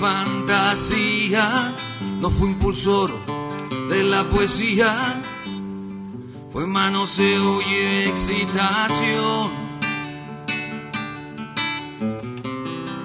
Fantasía, 0.00 1.46
no 2.20 2.30
fue 2.30 2.48
impulsor 2.48 3.10
de 3.90 4.02
la 4.02 4.24
poesía, 4.24 4.90
fue 6.50 6.66
manoseo 6.66 7.60
y 7.60 7.74
excitación. 8.08 9.50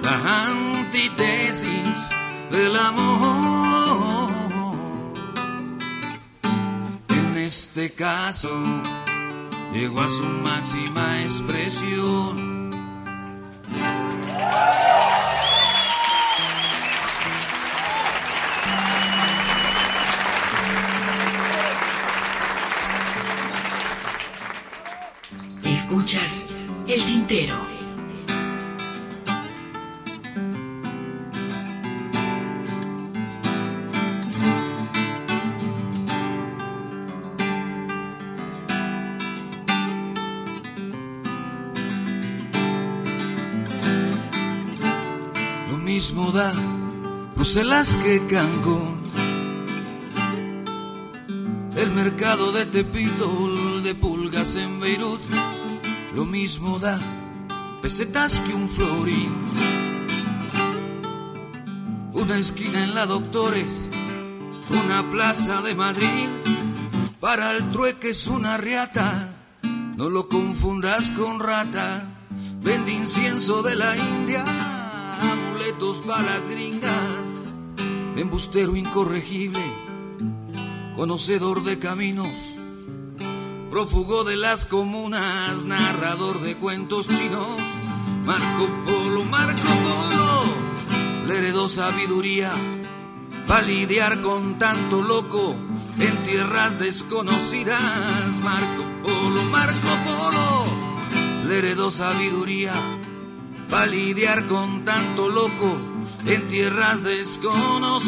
La 0.02 0.46
antítesis 0.48 1.98
del 2.50 2.74
amor. 2.76 4.30
En 7.10 7.36
este 7.36 7.92
caso 7.92 8.48
llegó 9.74 10.00
a 10.00 10.08
su 10.08 10.22
máxima 10.22 11.22
expresión. 11.22 12.56
Escuchas 25.88 26.48
el 26.88 27.04
tintero. 27.04 27.54
Lo 45.70 45.76
mismo 45.78 46.32
da 46.32 46.52
Bruselas 47.36 47.94
que 48.02 48.26
Cancún. 48.26 48.96
El 51.76 51.92
mercado 51.92 52.50
de 52.50 52.66
Tepito, 52.66 53.82
de 53.84 53.94
pulgas 53.94 54.56
en 54.56 54.80
Beirut. 54.80 55.45
Lo 56.16 56.24
mismo 56.24 56.78
da 56.78 56.98
pesetas 57.82 58.40
que 58.40 58.54
un 58.54 58.66
florín. 58.70 59.34
Una 62.14 62.38
esquina 62.38 62.82
en 62.82 62.94
la 62.94 63.04
Doctores, 63.04 63.86
una 64.70 65.10
plaza 65.10 65.60
de 65.60 65.74
Madrid. 65.74 66.28
Para 67.20 67.50
el 67.50 67.70
trueque 67.70 68.08
es 68.08 68.28
una 68.28 68.56
riata, 68.56 69.34
no 69.98 70.08
lo 70.08 70.30
confundas 70.30 71.10
con 71.10 71.38
rata. 71.38 72.08
Vende 72.62 72.94
incienso 72.94 73.62
de 73.62 73.74
la 73.74 73.94
India, 73.94 74.42
amuletos 75.20 75.98
para 75.98 76.22
las 76.22 76.48
gringas. 76.48 77.50
Embustero 78.16 78.74
incorregible, 78.74 79.60
conocedor 80.96 81.62
de 81.62 81.78
caminos, 81.78 82.55
prófugo 83.76 84.24
de 84.24 84.38
las 84.38 84.64
comunas, 84.64 85.66
narrador 85.66 86.40
de 86.40 86.56
cuentos 86.56 87.06
chinos. 87.08 87.58
Marco 88.24 88.70
Polo, 88.86 89.22
Marco 89.26 89.60
Polo, 89.60 90.44
le 91.26 91.36
heredó 91.36 91.68
sabiduría 91.68 92.50
para 93.46 93.60
lidiar 93.60 94.22
con 94.22 94.56
tanto 94.56 95.02
loco 95.02 95.54
en 95.98 96.22
tierras 96.22 96.78
desconocidas. 96.78 97.78
Marco 98.42 98.82
Polo, 99.02 99.42
Marco 99.50 99.88
Polo, 100.06 100.64
le 101.46 101.58
heredó 101.58 101.90
sabiduría 101.90 102.72
para 103.68 103.84
lidiar 103.84 104.46
con 104.46 104.86
tanto 104.86 105.28
loco 105.28 105.76
en 106.24 106.48
tierras 106.48 107.02
desconocidas. 107.02 108.06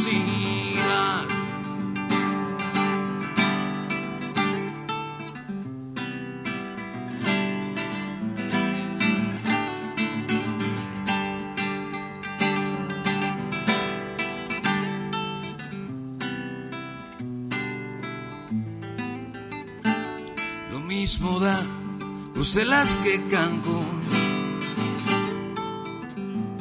Bruselas 22.51 22.97
que 23.05 23.23
Cancún. 23.29 24.01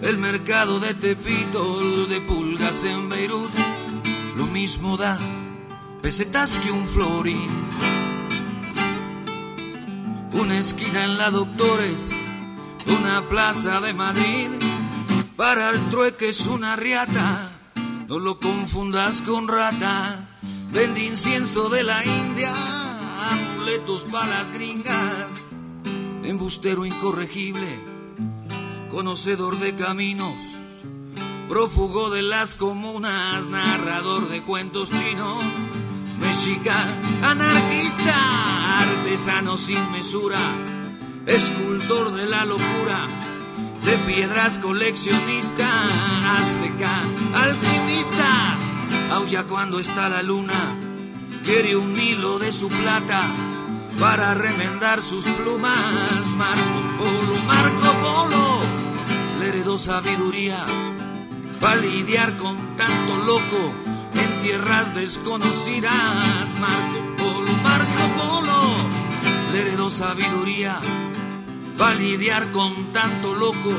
El 0.01 0.17
mercado 0.17 0.81
de 0.81 0.93
Tepito, 0.93 2.07
de 2.07 2.19
pulgas 2.19 2.83
en 2.83 3.07
Beirut. 3.07 3.49
Lo 4.35 4.47
mismo 4.47 4.97
da 4.97 5.17
pesetas 6.01 6.57
que 6.57 6.71
un 6.71 6.85
florín. 6.85 7.49
Una 10.33 10.57
esquina 10.57 11.05
en 11.05 11.17
la 11.17 11.31
Doctores, 11.31 12.11
una 12.87 13.21
plaza 13.29 13.79
de 13.79 13.93
Madrid. 13.93 14.49
Para 15.37 15.69
el 15.69 15.89
trueque 15.89 16.27
es 16.27 16.47
una 16.47 16.75
riata, 16.75 17.49
no 18.09 18.19
lo 18.19 18.41
confundas 18.41 19.21
con 19.21 19.47
rata. 19.47 20.19
Vende 20.69 21.05
incienso 21.05 21.69
de 21.69 21.83
la 21.83 22.03
India, 22.03 22.53
amuletos 23.31 24.01
para 24.11 24.27
las 24.27 24.51
gringas. 24.51 25.46
Embustero 26.27 26.85
incorregible, 26.85 27.65
conocedor 28.91 29.57
de 29.59 29.73
caminos, 29.75 30.35
prófugo 31.47 32.09
de 32.09 32.21
las 32.21 32.55
comunas, 32.55 33.45
narrador 33.47 34.27
de 34.27 34.43
cuentos 34.43 34.89
chinos. 34.89 35.41
Me 36.19 36.27
música 36.27 36.75
anarquista, 37.23 38.13
artesano 38.81 39.55
sin 39.55 39.89
mesura, 39.93 40.37
escultor 41.25 42.11
de 42.11 42.25
la 42.25 42.43
locura, 42.43 43.07
de 43.85 43.97
piedras 43.99 44.57
coleccionista, 44.57 45.69
azteca, 46.37 46.91
alquimista, 47.35 48.57
aulla 49.11 49.43
cuando 49.45 49.79
está 49.79 50.09
la 50.09 50.21
luna, 50.23 50.75
quiere 51.45 51.77
un 51.77 51.97
hilo 51.97 52.37
de 52.37 52.51
su 52.51 52.67
plata 52.67 53.21
para 53.99 54.33
remendar 54.33 55.01
sus 55.01 55.25
plumas. 55.25 56.25
Marco 56.35 56.81
Polo, 56.97 57.35
Marco 57.45 57.93
Polo, 58.01 58.59
le 59.39 59.49
heredó 59.49 59.77
sabiduría 59.77 60.57
para 61.59 61.75
lidiar 61.77 62.37
con 62.37 62.75
tanto 62.75 63.17
loco 63.17 63.73
en 64.13 64.39
tierras 64.41 64.93
desconocidas. 64.93 65.93
Marco 66.59 66.99
Polo, 67.17 67.51
Marco 67.63 68.03
Polo, 68.17 68.75
le 69.51 69.61
heredó 69.61 69.89
sabiduría 69.89 70.77
para 71.77 71.95
lidiar 71.95 72.51
con 72.51 72.91
tanto 72.91 73.33
loco 73.35 73.73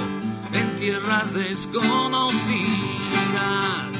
en 0.53 0.77
tierras 0.77 1.35
desconocidas. 1.35 3.98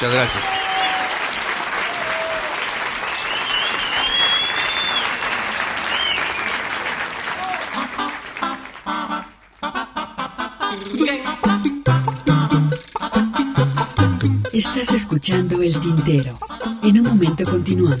Muchas 0.00 0.14
gracias. 0.14 0.44
Estás 14.54 14.94
escuchando 14.94 15.60
el 15.60 15.78
tintero. 15.78 16.38
En 16.82 17.00
un 17.00 17.04
momento 17.04 17.44
continuamos. 17.44 18.00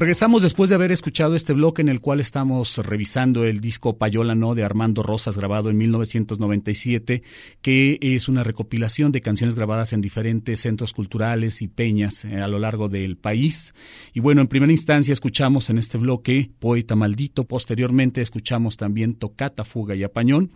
Regresamos 0.00 0.40
después 0.40 0.70
de 0.70 0.76
haber 0.76 0.92
escuchado 0.92 1.34
este 1.34 1.52
bloque 1.52 1.82
en 1.82 1.90
el 1.90 2.00
cual 2.00 2.20
estamos 2.20 2.78
revisando 2.78 3.44
el 3.44 3.60
disco 3.60 3.98
Payola 3.98 4.34
No 4.34 4.54
de 4.54 4.64
Armando 4.64 5.02
Rosas 5.02 5.36
grabado 5.36 5.68
en 5.68 5.76
1997, 5.76 7.22
que 7.60 7.98
es 8.00 8.26
una 8.26 8.42
recopilación 8.42 9.12
de 9.12 9.20
canciones 9.20 9.56
grabadas 9.56 9.92
en 9.92 10.00
diferentes 10.00 10.60
centros 10.60 10.94
culturales 10.94 11.60
y 11.60 11.68
peñas 11.68 12.24
eh, 12.24 12.38
a 12.38 12.48
lo 12.48 12.58
largo 12.58 12.88
del 12.88 13.18
país. 13.18 13.74
Y 14.14 14.20
bueno, 14.20 14.40
en 14.40 14.48
primera 14.48 14.72
instancia 14.72 15.12
escuchamos 15.12 15.68
en 15.68 15.76
este 15.76 15.98
bloque 15.98 16.50
Poeta 16.58 16.96
Maldito, 16.96 17.44
posteriormente 17.44 18.22
escuchamos 18.22 18.78
también 18.78 19.16
Tocata, 19.16 19.64
Fuga 19.64 19.94
y 19.96 20.02
Apañón. 20.02 20.50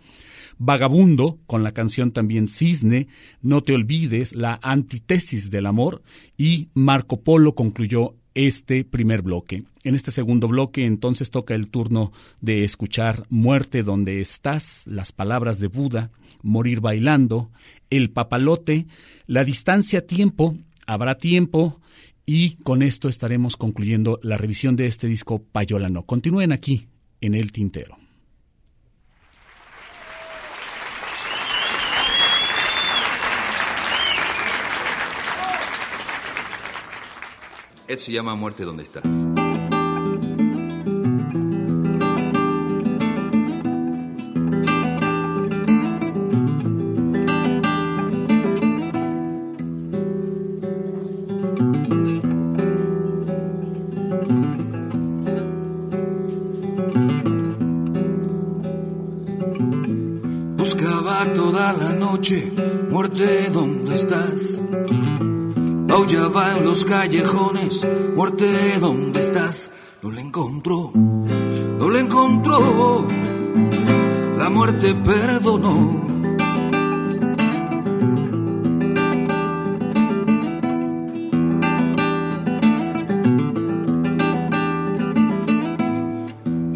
Vagabundo, 0.57 1.37
con 1.45 1.61
la 1.61 1.71
canción 1.71 2.11
también 2.11 2.47
Cisne, 2.47 3.09
No 3.43 3.61
te 3.61 3.73
olvides, 3.73 4.33
la 4.35 4.59
antítesis 4.63 5.51
del 5.51 5.67
amor, 5.67 6.01
y 6.35 6.69
Marco 6.73 7.21
Polo 7.21 7.53
concluyó 7.53 8.15
este 8.35 8.83
primer 8.83 9.21
bloque. 9.21 9.63
En 9.83 9.95
este 9.95 10.11
segundo 10.11 10.47
bloque 10.47 10.85
entonces 10.85 11.31
toca 11.31 11.55
el 11.55 11.69
turno 11.69 12.11
de 12.41 12.63
escuchar 12.63 13.25
Muerte 13.29 13.81
donde 13.81 14.21
estás, 14.21 14.85
las 14.85 15.11
palabras 15.11 15.59
de 15.59 15.67
Buda, 15.67 16.11
Morir 16.43 16.81
bailando, 16.81 17.49
El 17.89 18.11
papalote, 18.11 18.85
La 19.25 19.43
distancia 19.43 20.05
tiempo, 20.05 20.55
Habrá 20.85 21.15
tiempo 21.15 21.81
y 22.25 22.57
con 22.57 22.83
esto 22.83 23.09
estaremos 23.09 23.57
concluyendo 23.57 24.19
la 24.21 24.37
revisión 24.37 24.75
de 24.75 24.85
este 24.85 25.07
disco 25.07 25.41
Payolano. 25.43 26.03
Continúen 26.03 26.51
aquí 26.51 26.87
en 27.21 27.33
El 27.33 27.51
Tintero. 27.51 28.04
Ed 37.87 37.99
se 37.99 38.11
llama 38.11 38.33
Muerte 38.35 38.63
donde 38.63 38.81
estás. 38.81 39.03
Buscaba 60.57 61.33
toda 61.35 61.73
la 61.73 61.93
noche, 61.93 62.51
muerte, 62.89 63.51
¿dónde 63.53 63.93
estás? 63.93 64.59
Aullaba 65.95 66.51
en 66.51 66.65
los 66.65 66.83
callejones, 66.83 67.87
muerte, 68.17 68.45
¿dónde 68.81 69.21
estás? 69.21 69.71
No 70.01 70.11
le 70.11 70.19
encontró, 70.19 70.91
no 70.93 71.89
le 71.89 71.99
encontró, 72.01 73.07
la 74.37 74.49
muerte 74.49 74.93
perdonó. 74.93 76.01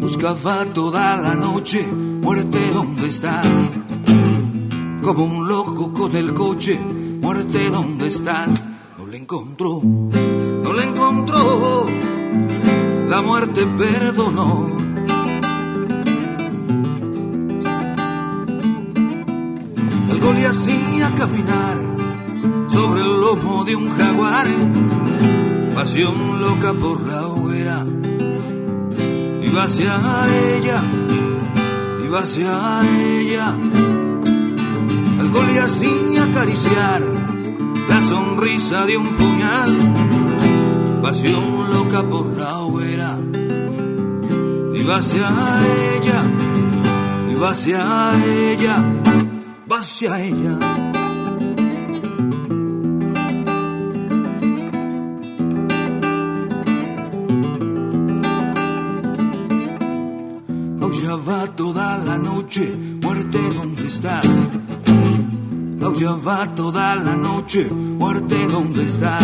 Buscaba 0.00 0.64
toda 0.72 1.18
la 1.18 1.34
noche, 1.34 1.86
muerte, 1.86 2.58
¿dónde 2.72 3.06
estás? 3.06 3.46
Como 5.02 5.24
un 5.24 5.46
loco 5.46 5.92
con 5.92 6.16
el 6.16 6.32
coche, 6.32 6.80
muerte, 7.20 7.68
¿dónde 7.68 8.08
estás? 8.08 8.69
No 9.10 9.16
le 9.16 9.22
encontró, 9.22 9.82
no 9.82 10.72
le 10.72 10.84
encontró, 10.84 11.84
la 13.08 13.20
muerte 13.20 13.66
perdonó. 13.76 14.68
Algo 20.12 20.32
le 20.32 20.46
hacía 20.46 21.12
caminar 21.16 21.78
sobre 22.68 23.00
el 23.00 23.20
lomo 23.20 23.64
de 23.64 23.74
un 23.74 23.90
jaguar, 23.90 24.46
pasión 25.74 26.40
loca 26.40 26.72
por 26.72 27.00
la 27.04 27.26
hoguera. 27.26 27.84
Iba 29.42 29.64
hacia 29.64 29.98
ella, 30.54 30.84
iba 32.06 32.20
hacia 32.20 32.80
ella. 33.18 33.56
Algo 35.18 35.42
le 35.42 35.58
hacía 35.58 36.22
acariciar 36.26 37.19
la 37.88 38.02
sonrisa 38.02 38.86
de 38.86 38.96
un 38.96 39.08
puñal. 39.16 39.72
Pasión 41.02 41.70
loca 41.72 42.02
por 42.02 42.26
la 42.38 42.58
hoguera. 42.58 43.18
Iba 44.74 44.96
hacia 44.96 45.28
ella, 45.94 46.22
iba 47.30 47.50
hacia 47.50 47.80
ella, 48.50 48.76
va 49.70 49.78
hacia 49.78 50.20
ella. 50.20 50.58
Aullaba 60.80 61.46
toda 61.56 61.98
la 61.98 62.18
noche, 62.18 62.74
muerte, 63.02 63.38
¿dónde 63.54 63.86
estás? 63.86 64.26
Aullaba 66.00 66.46
toda 66.54 66.96
la 66.96 67.14
noche, 67.14 67.68
muerte, 67.70 68.46
¿dónde 68.46 68.86
estás? 68.86 69.22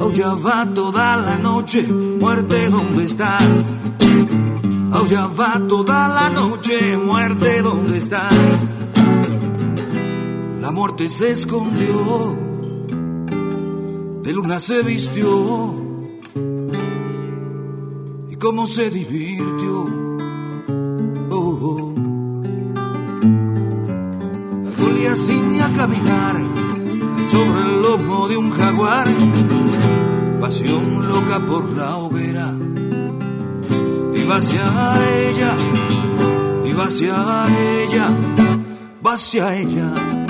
Aullaba 0.00 0.66
toda 0.74 1.16
la 1.16 1.38
noche, 1.38 1.86
muerte, 1.92 2.68
¿dónde 2.68 3.04
estás? 3.04 3.44
Aullaba 4.90 5.60
toda 5.68 6.08
la 6.08 6.28
noche, 6.28 6.96
muerte, 6.96 7.62
¿dónde 7.62 7.98
estás? 7.98 8.34
La 10.60 10.72
muerte 10.72 11.08
se 11.08 11.30
escondió, 11.30 12.36
de 14.24 14.32
luna 14.32 14.58
se 14.58 14.82
vistió, 14.82 15.72
y 18.28 18.34
cómo 18.34 18.66
se 18.66 18.90
divirtió. 18.90 20.01
Así 25.12 25.60
a 25.60 25.68
caminar 25.76 26.36
sobre 27.28 27.60
el 27.60 27.82
lomo 27.82 28.28
de 28.28 28.36
un 28.38 28.50
jaguar, 28.50 29.06
pasión 30.40 31.06
loca 31.06 31.38
por 31.40 31.68
la 31.76 31.96
hoguera. 31.96 32.54
Iba 34.14 34.36
hacia 34.36 34.64
ella, 35.28 35.54
iba 36.64 36.84
hacia 36.84 37.14
ella, 37.82 38.08
va 39.04 39.12
hacia 39.12 39.54
ella. 39.54 40.21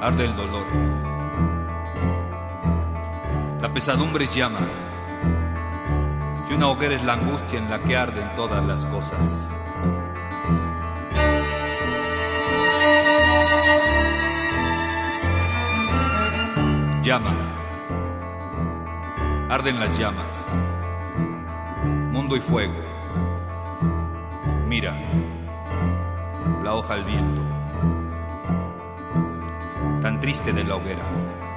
Arde 0.00 0.24
el 0.24 0.36
dolor. 0.36 0.66
La 3.60 3.74
pesadumbre 3.74 4.24
es 4.24 4.34
llama 4.34 4.60
y 6.48 6.54
una 6.54 6.68
hoguera 6.68 6.94
es 6.94 7.02
la 7.02 7.14
angustia 7.14 7.58
en 7.58 7.70
la 7.70 7.80
que 7.80 7.96
arden 7.96 8.36
todas 8.36 8.64
las 8.64 8.86
cosas. 8.86 9.50
Llama. 17.02 17.34
Arden 19.50 19.80
las 19.80 19.98
llamas. 19.98 20.46
Mundo 22.12 22.36
y 22.36 22.40
fuego. 22.40 22.80
Mira. 24.68 24.94
La 26.62 26.74
hoja 26.74 26.94
al 26.94 27.04
viento. 27.04 27.47
Triste 30.28 30.52
de 30.52 30.62
la 30.62 30.76
hoguera. 30.76 31.47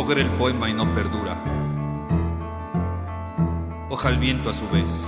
Hoguera 0.00 0.22
el 0.22 0.30
poema 0.30 0.70
y 0.70 0.72
no 0.72 0.94
perdura. 0.94 1.36
Hoja 3.90 4.08
al 4.08 4.16
viento 4.16 4.48
a 4.48 4.54
su 4.54 4.66
vez. 4.66 5.06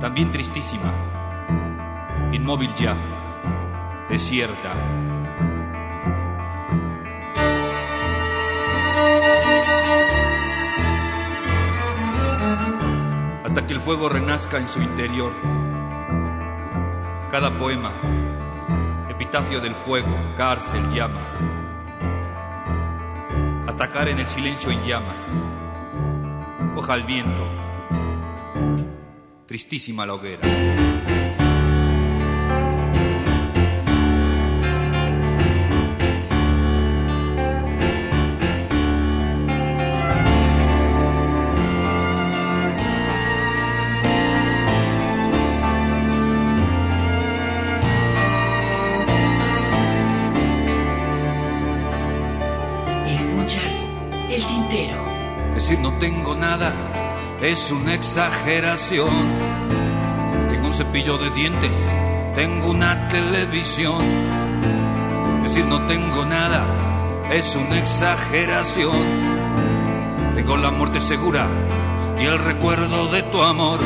También 0.00 0.30
tristísima. 0.30 0.92
Inmóvil 2.30 2.74
ya. 2.74 2.94
Desierta. 4.10 4.74
Hasta 13.46 13.66
que 13.66 13.72
el 13.72 13.80
fuego 13.80 14.10
renazca 14.10 14.58
en 14.58 14.68
su 14.68 14.82
interior. 14.82 15.32
Cada 17.30 17.58
poema, 17.58 17.92
epitafio 19.08 19.62
del 19.62 19.74
fuego, 19.74 20.14
cárcel, 20.36 20.86
llama 20.92 21.53
hasta 23.84 23.98
caer 23.98 24.08
en 24.08 24.18
el 24.20 24.26
silencio 24.26 24.70
en 24.70 24.82
llamas. 24.86 25.20
Hoja 26.74 26.94
al 26.94 27.02
viento, 27.04 27.46
tristísima 29.46 30.06
la 30.06 30.14
hoguera. 30.14 31.03
Es 57.44 57.70
una 57.70 57.94
exageración. 57.94 59.10
Tengo 60.48 60.68
un 60.68 60.74
cepillo 60.74 61.18
de 61.18 61.30
dientes, 61.30 61.76
tengo 62.34 62.70
una 62.70 63.08
televisión. 63.08 64.02
Decir 65.42 65.66
no 65.66 65.84
tengo 65.86 66.24
nada 66.24 66.64
es 67.30 67.54
una 67.54 67.78
exageración. 67.78 68.96
Tengo 70.34 70.56
la 70.56 70.70
muerte 70.70 71.00
segura 71.00 71.46
y 72.18 72.24
el 72.24 72.38
recuerdo 72.38 73.08
de 73.08 73.22
tu 73.24 73.42
amor. 73.42 73.80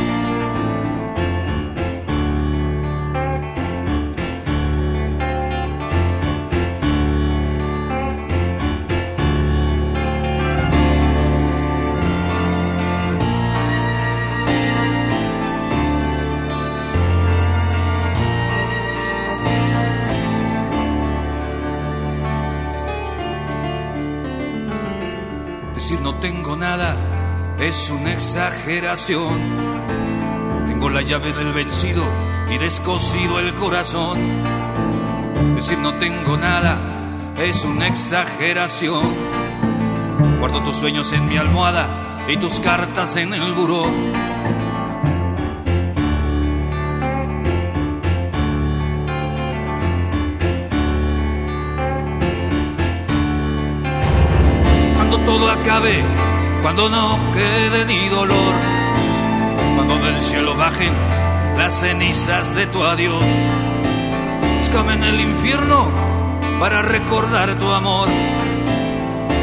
exageración. 28.19 29.39
Tengo 30.67 30.91
la 30.91 31.03
llave 31.03 31.33
del 31.33 31.53
vencido 31.53 32.03
y 32.51 32.59
descosido 32.59 33.39
el 33.39 33.55
corazón. 33.55 34.19
Decir 35.55 35.79
no 35.79 35.95
tengo 35.99 36.37
nada 36.37 36.81
es 37.39 37.65
una 37.65 37.87
exageración. 37.87 39.15
Guardo 40.41 40.65
tus 40.65 40.75
sueños 40.75 41.13
en 41.13 41.29
mi 41.29 41.37
almohada 41.37 42.27
y 42.27 42.37
tus 42.39 42.59
cartas 42.59 43.17
en 43.17 43.35
el 43.35 43.53
buró. 43.53 43.85
Cuando 54.97 55.19
todo 55.19 55.53
acabe, 55.53 56.03
cuando 56.63 56.89
no 56.89 57.19
quede 57.35 57.85
ni 57.87 58.09
dolor, 58.09 58.55
cuando 59.77 59.99
del 59.99 60.23
cielo 60.23 60.55
bajen 60.57 60.93
las 61.57 61.81
cenizas 61.81 62.55
de 62.55 62.67
tu 62.67 62.83
adiós. 62.85 63.23
Búscame 64.61 64.95
en 64.95 65.05
el 65.05 65.21
infierno 65.21 65.91
para 66.61 66.83
recordar 66.83 67.55
tu 67.59 67.71
amor. 67.71 68.09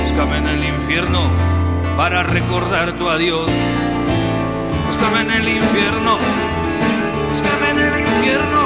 Búscame 0.04 0.38
en 0.38 0.48
el 0.48 0.64
infierno 0.64 1.32
para 1.98 2.24
recordar 2.24 2.94
tu 2.94 3.10
adiós. 3.10 3.50
Búscame 4.88 5.22
en 5.22 5.32
el 5.32 5.50
infierno, 5.50 6.18
búscame 7.32 7.70
en 7.72 7.80
el 7.80 8.00
infierno, 8.00 8.62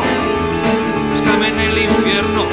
búscame 1.12 1.48
en 1.48 1.60
el 1.60 1.78
infierno, 1.78 2.44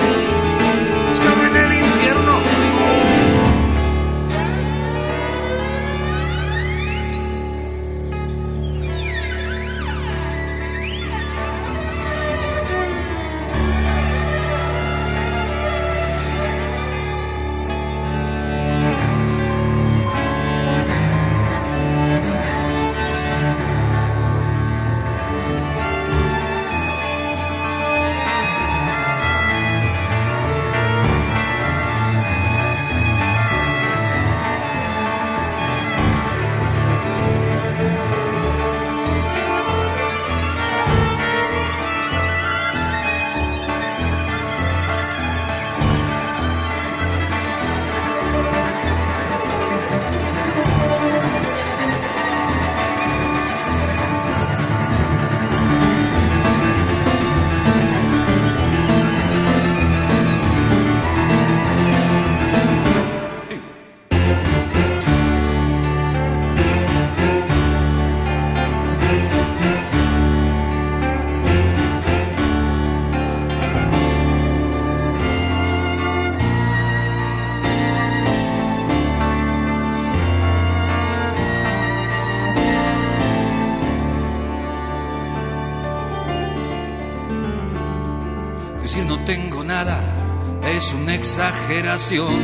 exageración. 91.48 92.34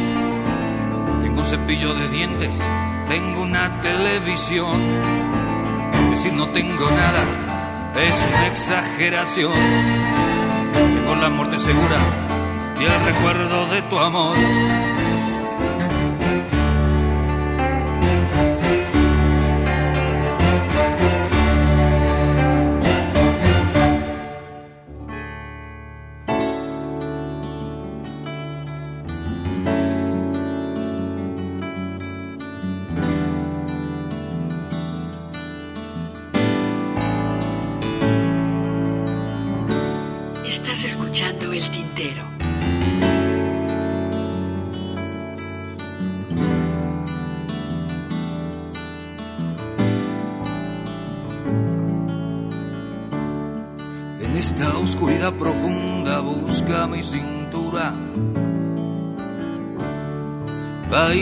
Tengo 1.21 1.41
un 1.41 1.45
cepillo 1.45 1.95
de 1.95 2.09
dientes, 2.09 2.57
tengo 3.09 3.43
una 3.43 3.81
televisión. 3.81 4.81
Decir 6.11 6.33
no 6.33 6.49
tengo 6.51 6.89
nada 6.91 7.25
es 7.97 8.15
una 8.29 8.47
exageración. 8.47 9.55
Tengo 10.75 11.15
la 11.17 11.31
muerte 11.31 11.59
segura 11.59 11.99
y 12.81 12.85
el 12.85 13.05
recuerdo 13.05 13.67
de 13.67 13.83
tu 13.83 13.99
amor. 13.99 14.37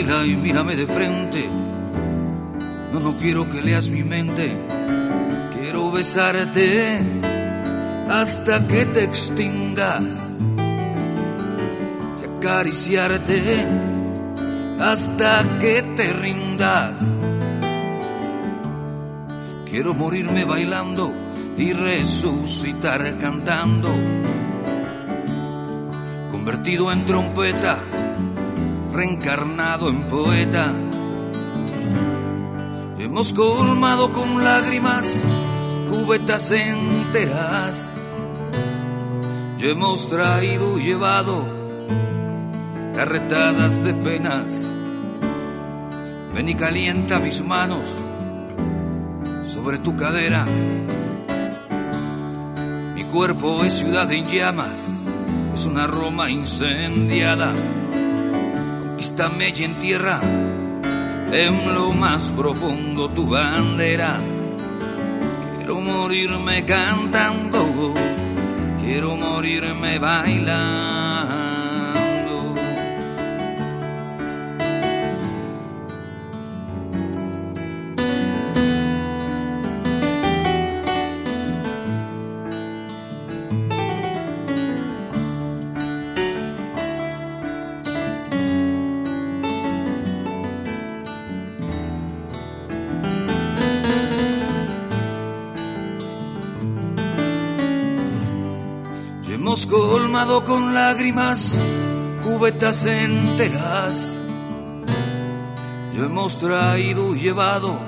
Y 0.00 0.34
mírame 0.34 0.76
de 0.76 0.86
frente. 0.86 1.46
No, 2.90 3.00
no 3.00 3.18
quiero 3.18 3.50
que 3.50 3.60
leas 3.60 3.90
mi 3.90 4.02
mente. 4.02 4.56
Quiero 5.54 5.92
besarte 5.92 7.00
hasta 8.08 8.66
que 8.66 8.86
te 8.86 9.04
extingas. 9.04 10.02
Y 12.18 12.38
acariciarte 12.38 13.68
hasta 14.80 15.44
que 15.60 15.82
te 15.82 16.12
rindas. 16.14 16.98
Quiero 19.68 19.92
morirme 19.92 20.46
bailando 20.46 21.12
y 21.58 21.74
resucitar 21.74 23.18
cantando. 23.18 23.90
Convertido 26.32 26.90
en 26.90 27.04
trompeta, 27.04 27.78
reencarnado 29.00 29.88
en 29.88 30.02
poeta. 30.08 30.74
Hemos 32.98 33.32
colmado 33.32 34.12
con 34.12 34.44
lágrimas 34.44 35.24
cubetas 35.88 36.50
enteras. 36.50 37.92
Y 39.58 39.68
hemos 39.70 40.06
traído 40.06 40.78
y 40.78 40.82
llevado 40.82 41.48
carretadas 42.94 43.82
de 43.82 43.94
penas. 43.94 44.64
Ven 46.34 46.50
y 46.50 46.54
calienta 46.54 47.20
mis 47.20 47.42
manos 47.42 47.88
sobre 49.46 49.78
tu 49.78 49.96
cadera. 49.96 50.44
Mi 52.94 53.04
cuerpo 53.04 53.64
es 53.64 53.78
ciudad 53.78 54.12
en 54.12 54.26
llamas, 54.26 54.78
es 55.54 55.64
una 55.64 55.86
Roma 55.86 56.28
incendiada. 56.30 57.54
Conquístame 59.10 59.52
y 59.56 59.64
entierra 59.64 60.20
en 61.32 61.74
lo 61.74 61.92
más 61.92 62.30
profundo 62.30 63.08
tu 63.08 63.26
bandera. 63.26 64.18
Quiero 65.56 65.80
morirme 65.80 66.64
cantando, 66.64 67.92
quiero 68.80 69.16
morirme 69.16 69.98
bailando. 69.98 70.99
Colmado 100.10 100.44
con 100.44 100.74
lágrimas 100.74 101.60
cubetas 102.24 102.84
enteras. 102.84 103.94
Y 105.94 105.98
hemos 106.00 106.36
traído 106.36 107.14
y 107.14 107.20
llevado 107.20 107.78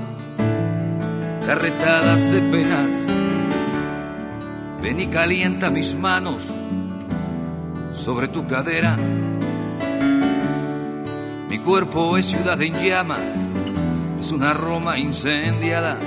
carretadas 1.45 2.31
de 2.31 2.41
penas. 2.43 2.91
Ven 4.81 5.01
y 5.01 5.07
calienta 5.09 5.73
mis 5.73 5.97
manos 5.97 6.45
sobre 7.93 8.29
tu 8.29 8.47
cadera. 8.47 8.97
Mi 11.49 11.59
cuerpo 11.59 12.17
es 12.19 12.27
ciudad 12.27 12.63
en 12.63 12.75
llamas, 12.75 13.19
es 14.21 14.31
una 14.31 14.55
Roma 14.55 14.97
incendiada. 14.97 15.99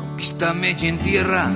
Conquístame 0.00 0.74
y 0.80 0.86
en 0.86 0.98
tierra, 1.00 1.50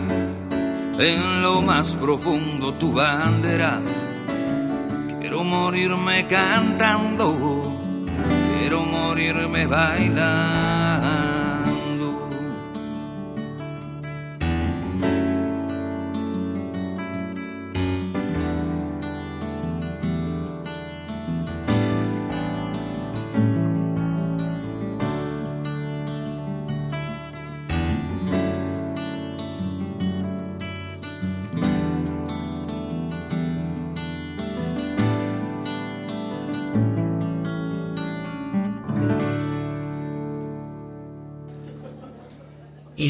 en 1.01 1.43
lo 1.43 1.63
más 1.63 1.95
profundo 1.95 2.75
tu 2.75 2.93
bandera. 2.93 3.81
Quiero 5.21 5.45
morirme 5.45 6.27
cantando, 6.27 7.73
quiero 8.59 8.85
morirme 8.85 9.67
bailando. 9.67 10.80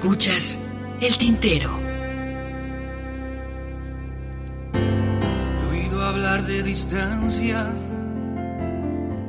Escuchas 0.00 0.58
el 1.02 1.18
tintero. 1.18 1.78
He 4.72 5.66
oído 5.68 6.02
hablar 6.02 6.42
de 6.46 6.62
distancias, 6.62 7.92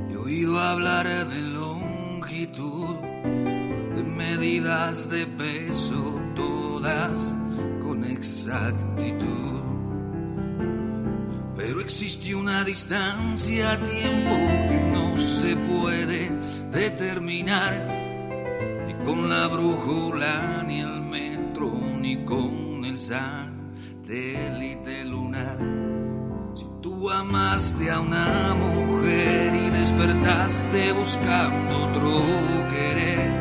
he 0.10 0.15
oído 0.15 0.57
hablar 0.57 1.07
de 1.27 1.41
longitud, 1.41 2.95
de 3.03 4.03
medidas 4.15 5.10
de 5.10 5.27
peso, 5.27 6.22
todas 6.38 7.35
con 7.84 8.06
exactitud. 8.06 9.64
Pero 11.57 11.81
existe 11.81 12.34
una 12.34 12.64
distancia 12.64 13.73
a 13.73 13.77
tiempo 13.77 14.35
que 14.69 14.80
no 14.93 15.18
se 15.18 15.53
puede 15.57 16.01
satélite 23.11 25.03
lunar. 25.03 25.57
Tú 26.81 27.09
amaste 27.09 27.91
a 27.91 27.99
una 27.99 28.55
mujer 28.55 29.53
y 29.53 29.69
despertaste 29.69 30.93
buscando 30.93 31.88
otro 31.88 32.23
querer. 32.71 33.31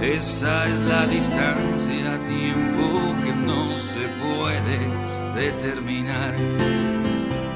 Esa 0.00 0.66
es 0.68 0.80
la 0.80 1.06
distancia 1.06 2.18
tiempo 2.26 2.86
que 3.22 3.32
no 3.32 3.74
se 3.74 4.04
puede 4.22 4.78
determinar. 5.34 6.34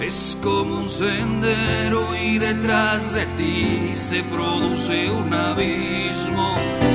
Es 0.01 0.37
como 0.43 0.81
un 0.81 0.91
sendero 0.91 2.03
y 2.23 2.39
detrás 2.39 3.15
de 3.15 3.25
ti 3.39 3.93
se 3.95 4.23
produce 4.25 5.11
un 5.11 5.33
abismo. 5.33 6.88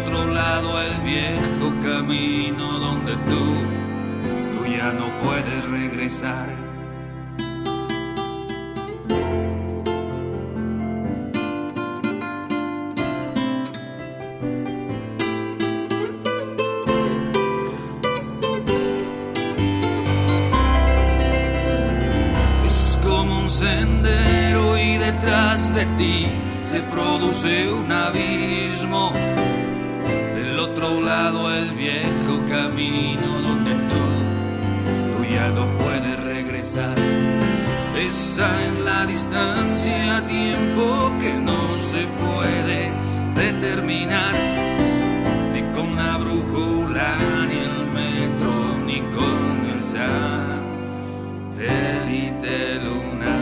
Otro 0.00 0.26
lado 0.26 0.82
el 0.82 1.00
viejo 1.00 1.72
camino 1.82 2.78
donde 2.78 3.12
tú 3.12 3.44
tú 4.52 4.66
ya 4.66 4.92
no 4.92 5.06
puedes 5.22 5.70
regresar. 5.70 6.65
Es 38.38 38.78
la 38.80 39.06
distancia, 39.06 40.22
tiempo 40.28 41.10
que 41.22 41.32
no 41.32 41.78
se 41.78 42.06
puede 42.06 42.90
determinar, 43.34 44.34
ni 45.54 45.62
con 45.74 45.96
la 45.96 46.18
brújula, 46.18 47.16
ni 47.48 47.56
el 47.56 47.86
metro, 47.94 48.76
ni 48.84 49.00
con 49.16 49.64
el 49.70 49.82
satélite 51.64 52.74
lunar. 52.84 53.40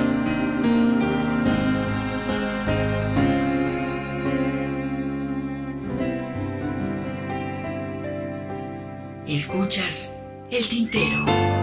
Escuchas 9.27 10.15
el 10.53 10.69
tintero. 10.69 11.54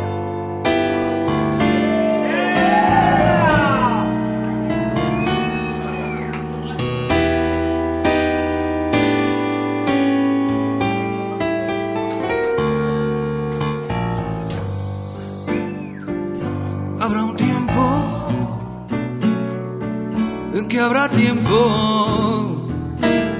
Habrá 21.01 21.17
tiempo, 21.17 22.67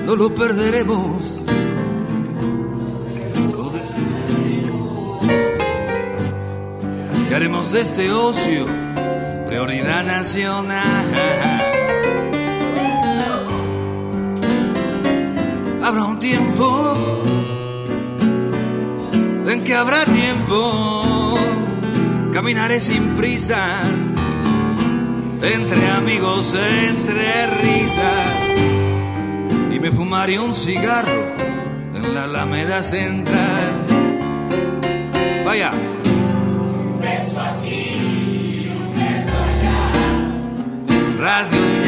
no 0.05 0.15
lo 0.15 0.33
perderemos. 0.33 1.43
Lo. 3.51 3.71
Y 7.29 7.33
haremos 7.33 7.71
de 7.71 7.81
este 7.81 8.11
ocio 8.11 8.65
prioridad 9.47 10.03
nacional. 10.03 11.05
Habrá 15.83 16.05
un 16.05 16.19
tiempo 16.19 16.97
en 19.47 19.63
que 19.63 19.75
habrá 19.75 20.05
tiempo 20.05 21.37
caminaré 22.33 22.79
sin 22.79 23.09
prisas, 23.15 23.91
entre 25.43 25.87
amigos, 25.89 26.55
entre 26.55 27.47
risas, 27.47 28.37
y 29.71 29.79
me 29.79 29.91
fumaré 29.91 30.39
un 30.39 30.53
cigarro 30.53 31.25
en 31.95 32.13
la 32.13 32.23
Alameda 32.23 32.83
Central. 32.83 33.71
Vaya. 35.45 35.71
Un 35.73 36.99
beso 37.01 37.39
aquí, 37.39 38.71
un 38.75 38.93
beso 38.93 39.31
allá. 39.49 39.79
Rasguñando. 41.19 41.80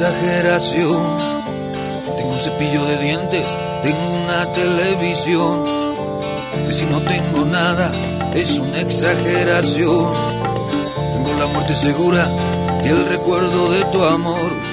Exageración. 0.00 1.02
Tengo 2.16 2.32
un 2.32 2.40
cepillo 2.40 2.86
de 2.86 2.96
dientes, 2.96 3.44
tengo 3.82 4.12
una 4.24 4.50
televisión. 4.54 5.62
Y 6.66 6.72
si 6.72 6.86
no 6.86 7.02
tengo 7.02 7.44
nada, 7.44 7.92
es 8.34 8.58
una 8.58 8.80
exageración. 8.80 10.06
Tengo 11.12 11.34
la 11.38 11.46
muerte 11.48 11.74
segura 11.74 12.30
y 12.82 12.88
el 12.88 13.04
recuerdo 13.04 13.70
de 13.70 13.84
tu 13.92 14.02
amor. 14.02 14.69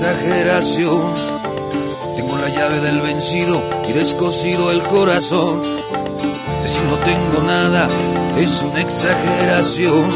Exageración. 0.00 1.02
Tengo 2.16 2.38
la 2.38 2.48
llave 2.48 2.80
del 2.80 3.02
vencido 3.02 3.62
y 3.86 3.92
descosido 3.92 4.70
el 4.70 4.82
corazón. 4.84 5.60
Si 6.64 6.80
no 6.88 6.96
tengo 7.04 7.42
nada, 7.42 7.86
es 8.38 8.62
una 8.62 8.80
exageración. 8.80 10.06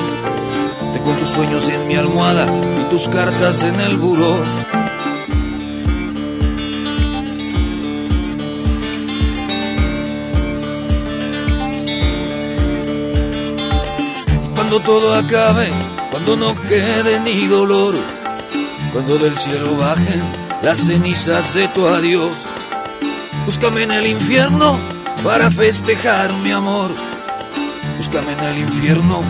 Tengo 0.94 1.12
tus 1.18 1.28
sueños 1.28 1.68
en 1.68 1.86
mi 1.86 1.96
almohada 1.96 2.46
y 2.80 2.88
tus 2.88 3.08
cartas 3.08 3.62
en 3.62 3.78
el 3.78 3.98
buró. 3.98 4.38
Cuando 14.54 14.80
todo 14.80 15.14
acabe, 15.14 15.68
cuando 16.10 16.36
no 16.36 16.54
quede 16.54 17.20
ni 17.20 17.46
dolor, 17.48 17.94
cuando 18.94 19.18
del 19.18 19.36
cielo 19.36 19.76
bajen 19.76 20.22
las 20.62 20.78
cenizas 20.78 21.52
de 21.52 21.66
tu 21.66 21.84
adiós, 21.84 22.30
búscame 23.44 23.82
en 23.82 23.90
el 23.90 24.06
infierno 24.06 24.78
para 25.24 25.50
festejar 25.50 26.32
mi 26.34 26.52
amor, 26.52 26.92
búscame 27.96 28.34
en 28.34 28.40
el 28.40 28.58
infierno 28.58 29.20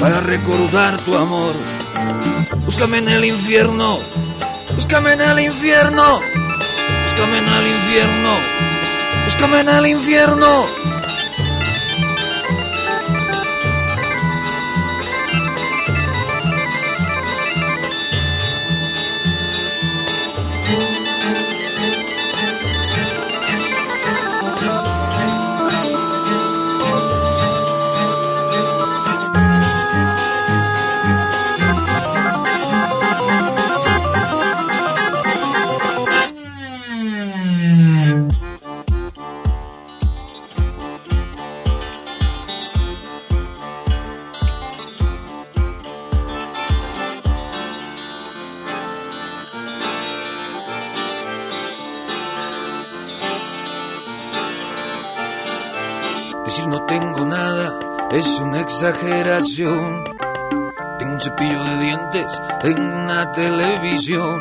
para 0.00 0.20
recordar 0.20 0.96
tu 1.04 1.14
amor, 1.14 1.54
búscame 2.64 2.98
en 2.98 3.10
el 3.10 3.26
infierno, 3.26 3.98
búscame 4.74 5.12
en 5.12 5.20
el 5.20 5.40
infierno, 5.40 6.22
búscame 7.04 7.38
en 7.38 7.48
el 7.48 7.66
infierno, 7.66 8.30
búscame 9.26 9.60
en 9.60 9.68
el 9.68 9.86
infierno. 9.88 11.01
Televisión. 63.30 64.40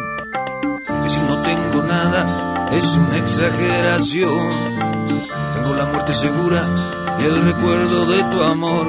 Y 1.06 1.10
si 1.10 1.20
no 1.20 1.42
tengo 1.42 1.84
nada 1.84 2.70
es 2.72 2.86
una 2.86 3.18
exageración. 3.18 4.50
Tengo 5.56 5.76
la 5.76 5.86
muerte 5.86 6.14
segura 6.14 6.64
y 7.20 7.24
el 7.26 7.44
recuerdo 7.44 8.06
de 8.06 8.24
tu 8.24 8.42
amor. 8.42 8.88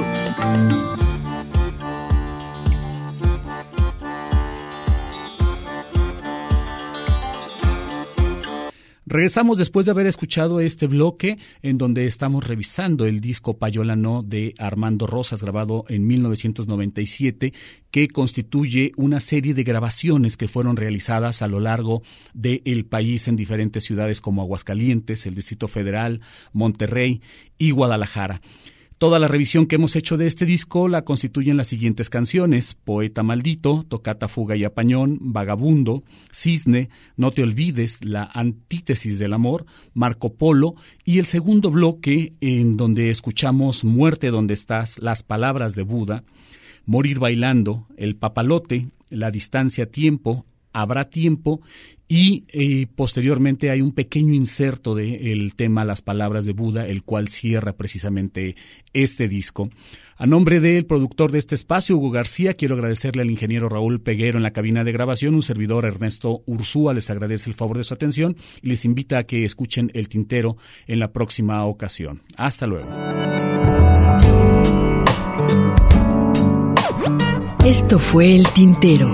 Regresamos 9.13 9.59
después 9.59 9.85
de 9.85 9.91
haber 9.91 10.07
escuchado 10.07 10.59
este 10.59 10.87
bloque 10.87 11.37
en 11.61 11.77
donde 11.77 12.07
estamos 12.07 12.47
revisando 12.47 13.05
el 13.05 13.21
disco 13.21 13.59
Payolano 13.59 14.23
de 14.23 14.55
Armando 14.57 15.05
Rosas 15.05 15.43
grabado 15.43 15.85
en 15.87 16.07
1997 16.07 17.53
que 17.91 18.07
constituye 18.07 18.91
una 18.97 19.19
serie 19.19 19.53
de 19.53 19.63
grabaciones 19.63 20.35
que 20.35 20.47
fueron 20.47 20.77
realizadas 20.77 21.43
a 21.43 21.47
lo 21.47 21.59
largo 21.59 22.01
del 22.33 22.85
país 22.85 23.27
en 23.27 23.35
diferentes 23.35 23.83
ciudades 23.83 24.19
como 24.19 24.41
Aguascalientes, 24.41 25.27
el 25.27 25.35
Distrito 25.35 25.67
Federal, 25.67 26.21
Monterrey 26.51 27.21
y 27.59 27.69
Guadalajara. 27.69 28.41
Toda 29.03 29.19
la 29.19 29.27
revisión 29.27 29.65
que 29.65 29.75
hemos 29.75 29.97
hecho 29.97 30.15
de 30.15 30.27
este 30.27 30.45
disco 30.45 30.87
la 30.87 31.01
constituyen 31.01 31.57
las 31.57 31.67
siguientes 31.67 32.09
canciones: 32.09 32.77
Poeta 32.85 33.21
Maldito, 33.21 33.85
Tocata 33.89 34.29
Fuga 34.29 34.55
y 34.55 34.63
Apañón, 34.63 35.17
Vagabundo, 35.19 36.05
Cisne, 36.31 36.87
No 37.17 37.31
te 37.31 37.43
olvides, 37.43 38.05
La 38.05 38.23
antítesis 38.33 39.19
del 39.19 39.33
amor, 39.33 39.65
Marco 39.93 40.35
Polo 40.35 40.75
y 41.03 41.19
el 41.19 41.25
segundo 41.25 41.69
bloque 41.69 42.31
en 42.39 42.77
donde 42.77 43.09
escuchamos 43.09 43.83
Muerte 43.83 44.29
donde 44.29 44.53
estás, 44.53 44.99
Las 44.99 45.21
palabras 45.21 45.75
de 45.75 45.83
Buda, 45.83 46.23
Morir 46.85 47.19
bailando, 47.19 47.87
El 47.97 48.15
papalote, 48.15 48.87
La 49.09 49.31
distancia 49.31 49.85
tiempo, 49.85 50.45
habrá 50.73 51.05
tiempo 51.05 51.61
y 52.07 52.43
eh, 52.49 52.87
posteriormente 52.95 53.71
hay 53.71 53.81
un 53.81 53.91
pequeño 53.91 54.33
inserto 54.33 54.93
del 54.93 55.55
tema 55.55 55.85
Las 55.85 56.01
Palabras 56.01 56.45
de 56.45 56.53
Buda, 56.53 56.85
el 56.87 57.03
cual 57.03 57.27
cierra 57.27 57.73
precisamente 57.73 58.55
este 58.91 59.27
disco. 59.27 59.69
A 60.17 60.27
nombre 60.27 60.59
del 60.59 60.85
productor 60.85 61.31
de 61.31 61.39
este 61.39 61.55
espacio, 61.55 61.97
Hugo 61.97 62.11
García, 62.11 62.53
quiero 62.53 62.75
agradecerle 62.75 63.23
al 63.23 63.31
ingeniero 63.31 63.67
Raúl 63.67 63.99
Peguero 63.99 64.37
en 64.37 64.43
la 64.43 64.51
cabina 64.51 64.83
de 64.83 64.91
grabación, 64.91 65.33
un 65.33 65.41
servidor 65.41 65.85
Ernesto 65.85 66.43
Ursúa 66.45 66.93
les 66.93 67.09
agradece 67.09 67.49
el 67.49 67.55
favor 67.55 67.77
de 67.77 67.83
su 67.83 67.93
atención 67.93 68.35
y 68.61 68.67
les 68.67 68.85
invita 68.85 69.17
a 69.17 69.23
que 69.23 69.43
escuchen 69.43 69.89
el 69.93 70.07
tintero 70.07 70.57
en 70.87 70.99
la 70.99 71.11
próxima 71.11 71.65
ocasión. 71.65 72.21
Hasta 72.37 72.67
luego. 72.67 72.89
Esto 77.65 77.97
fue 77.97 78.35
el 78.35 78.47
tintero 78.49 79.13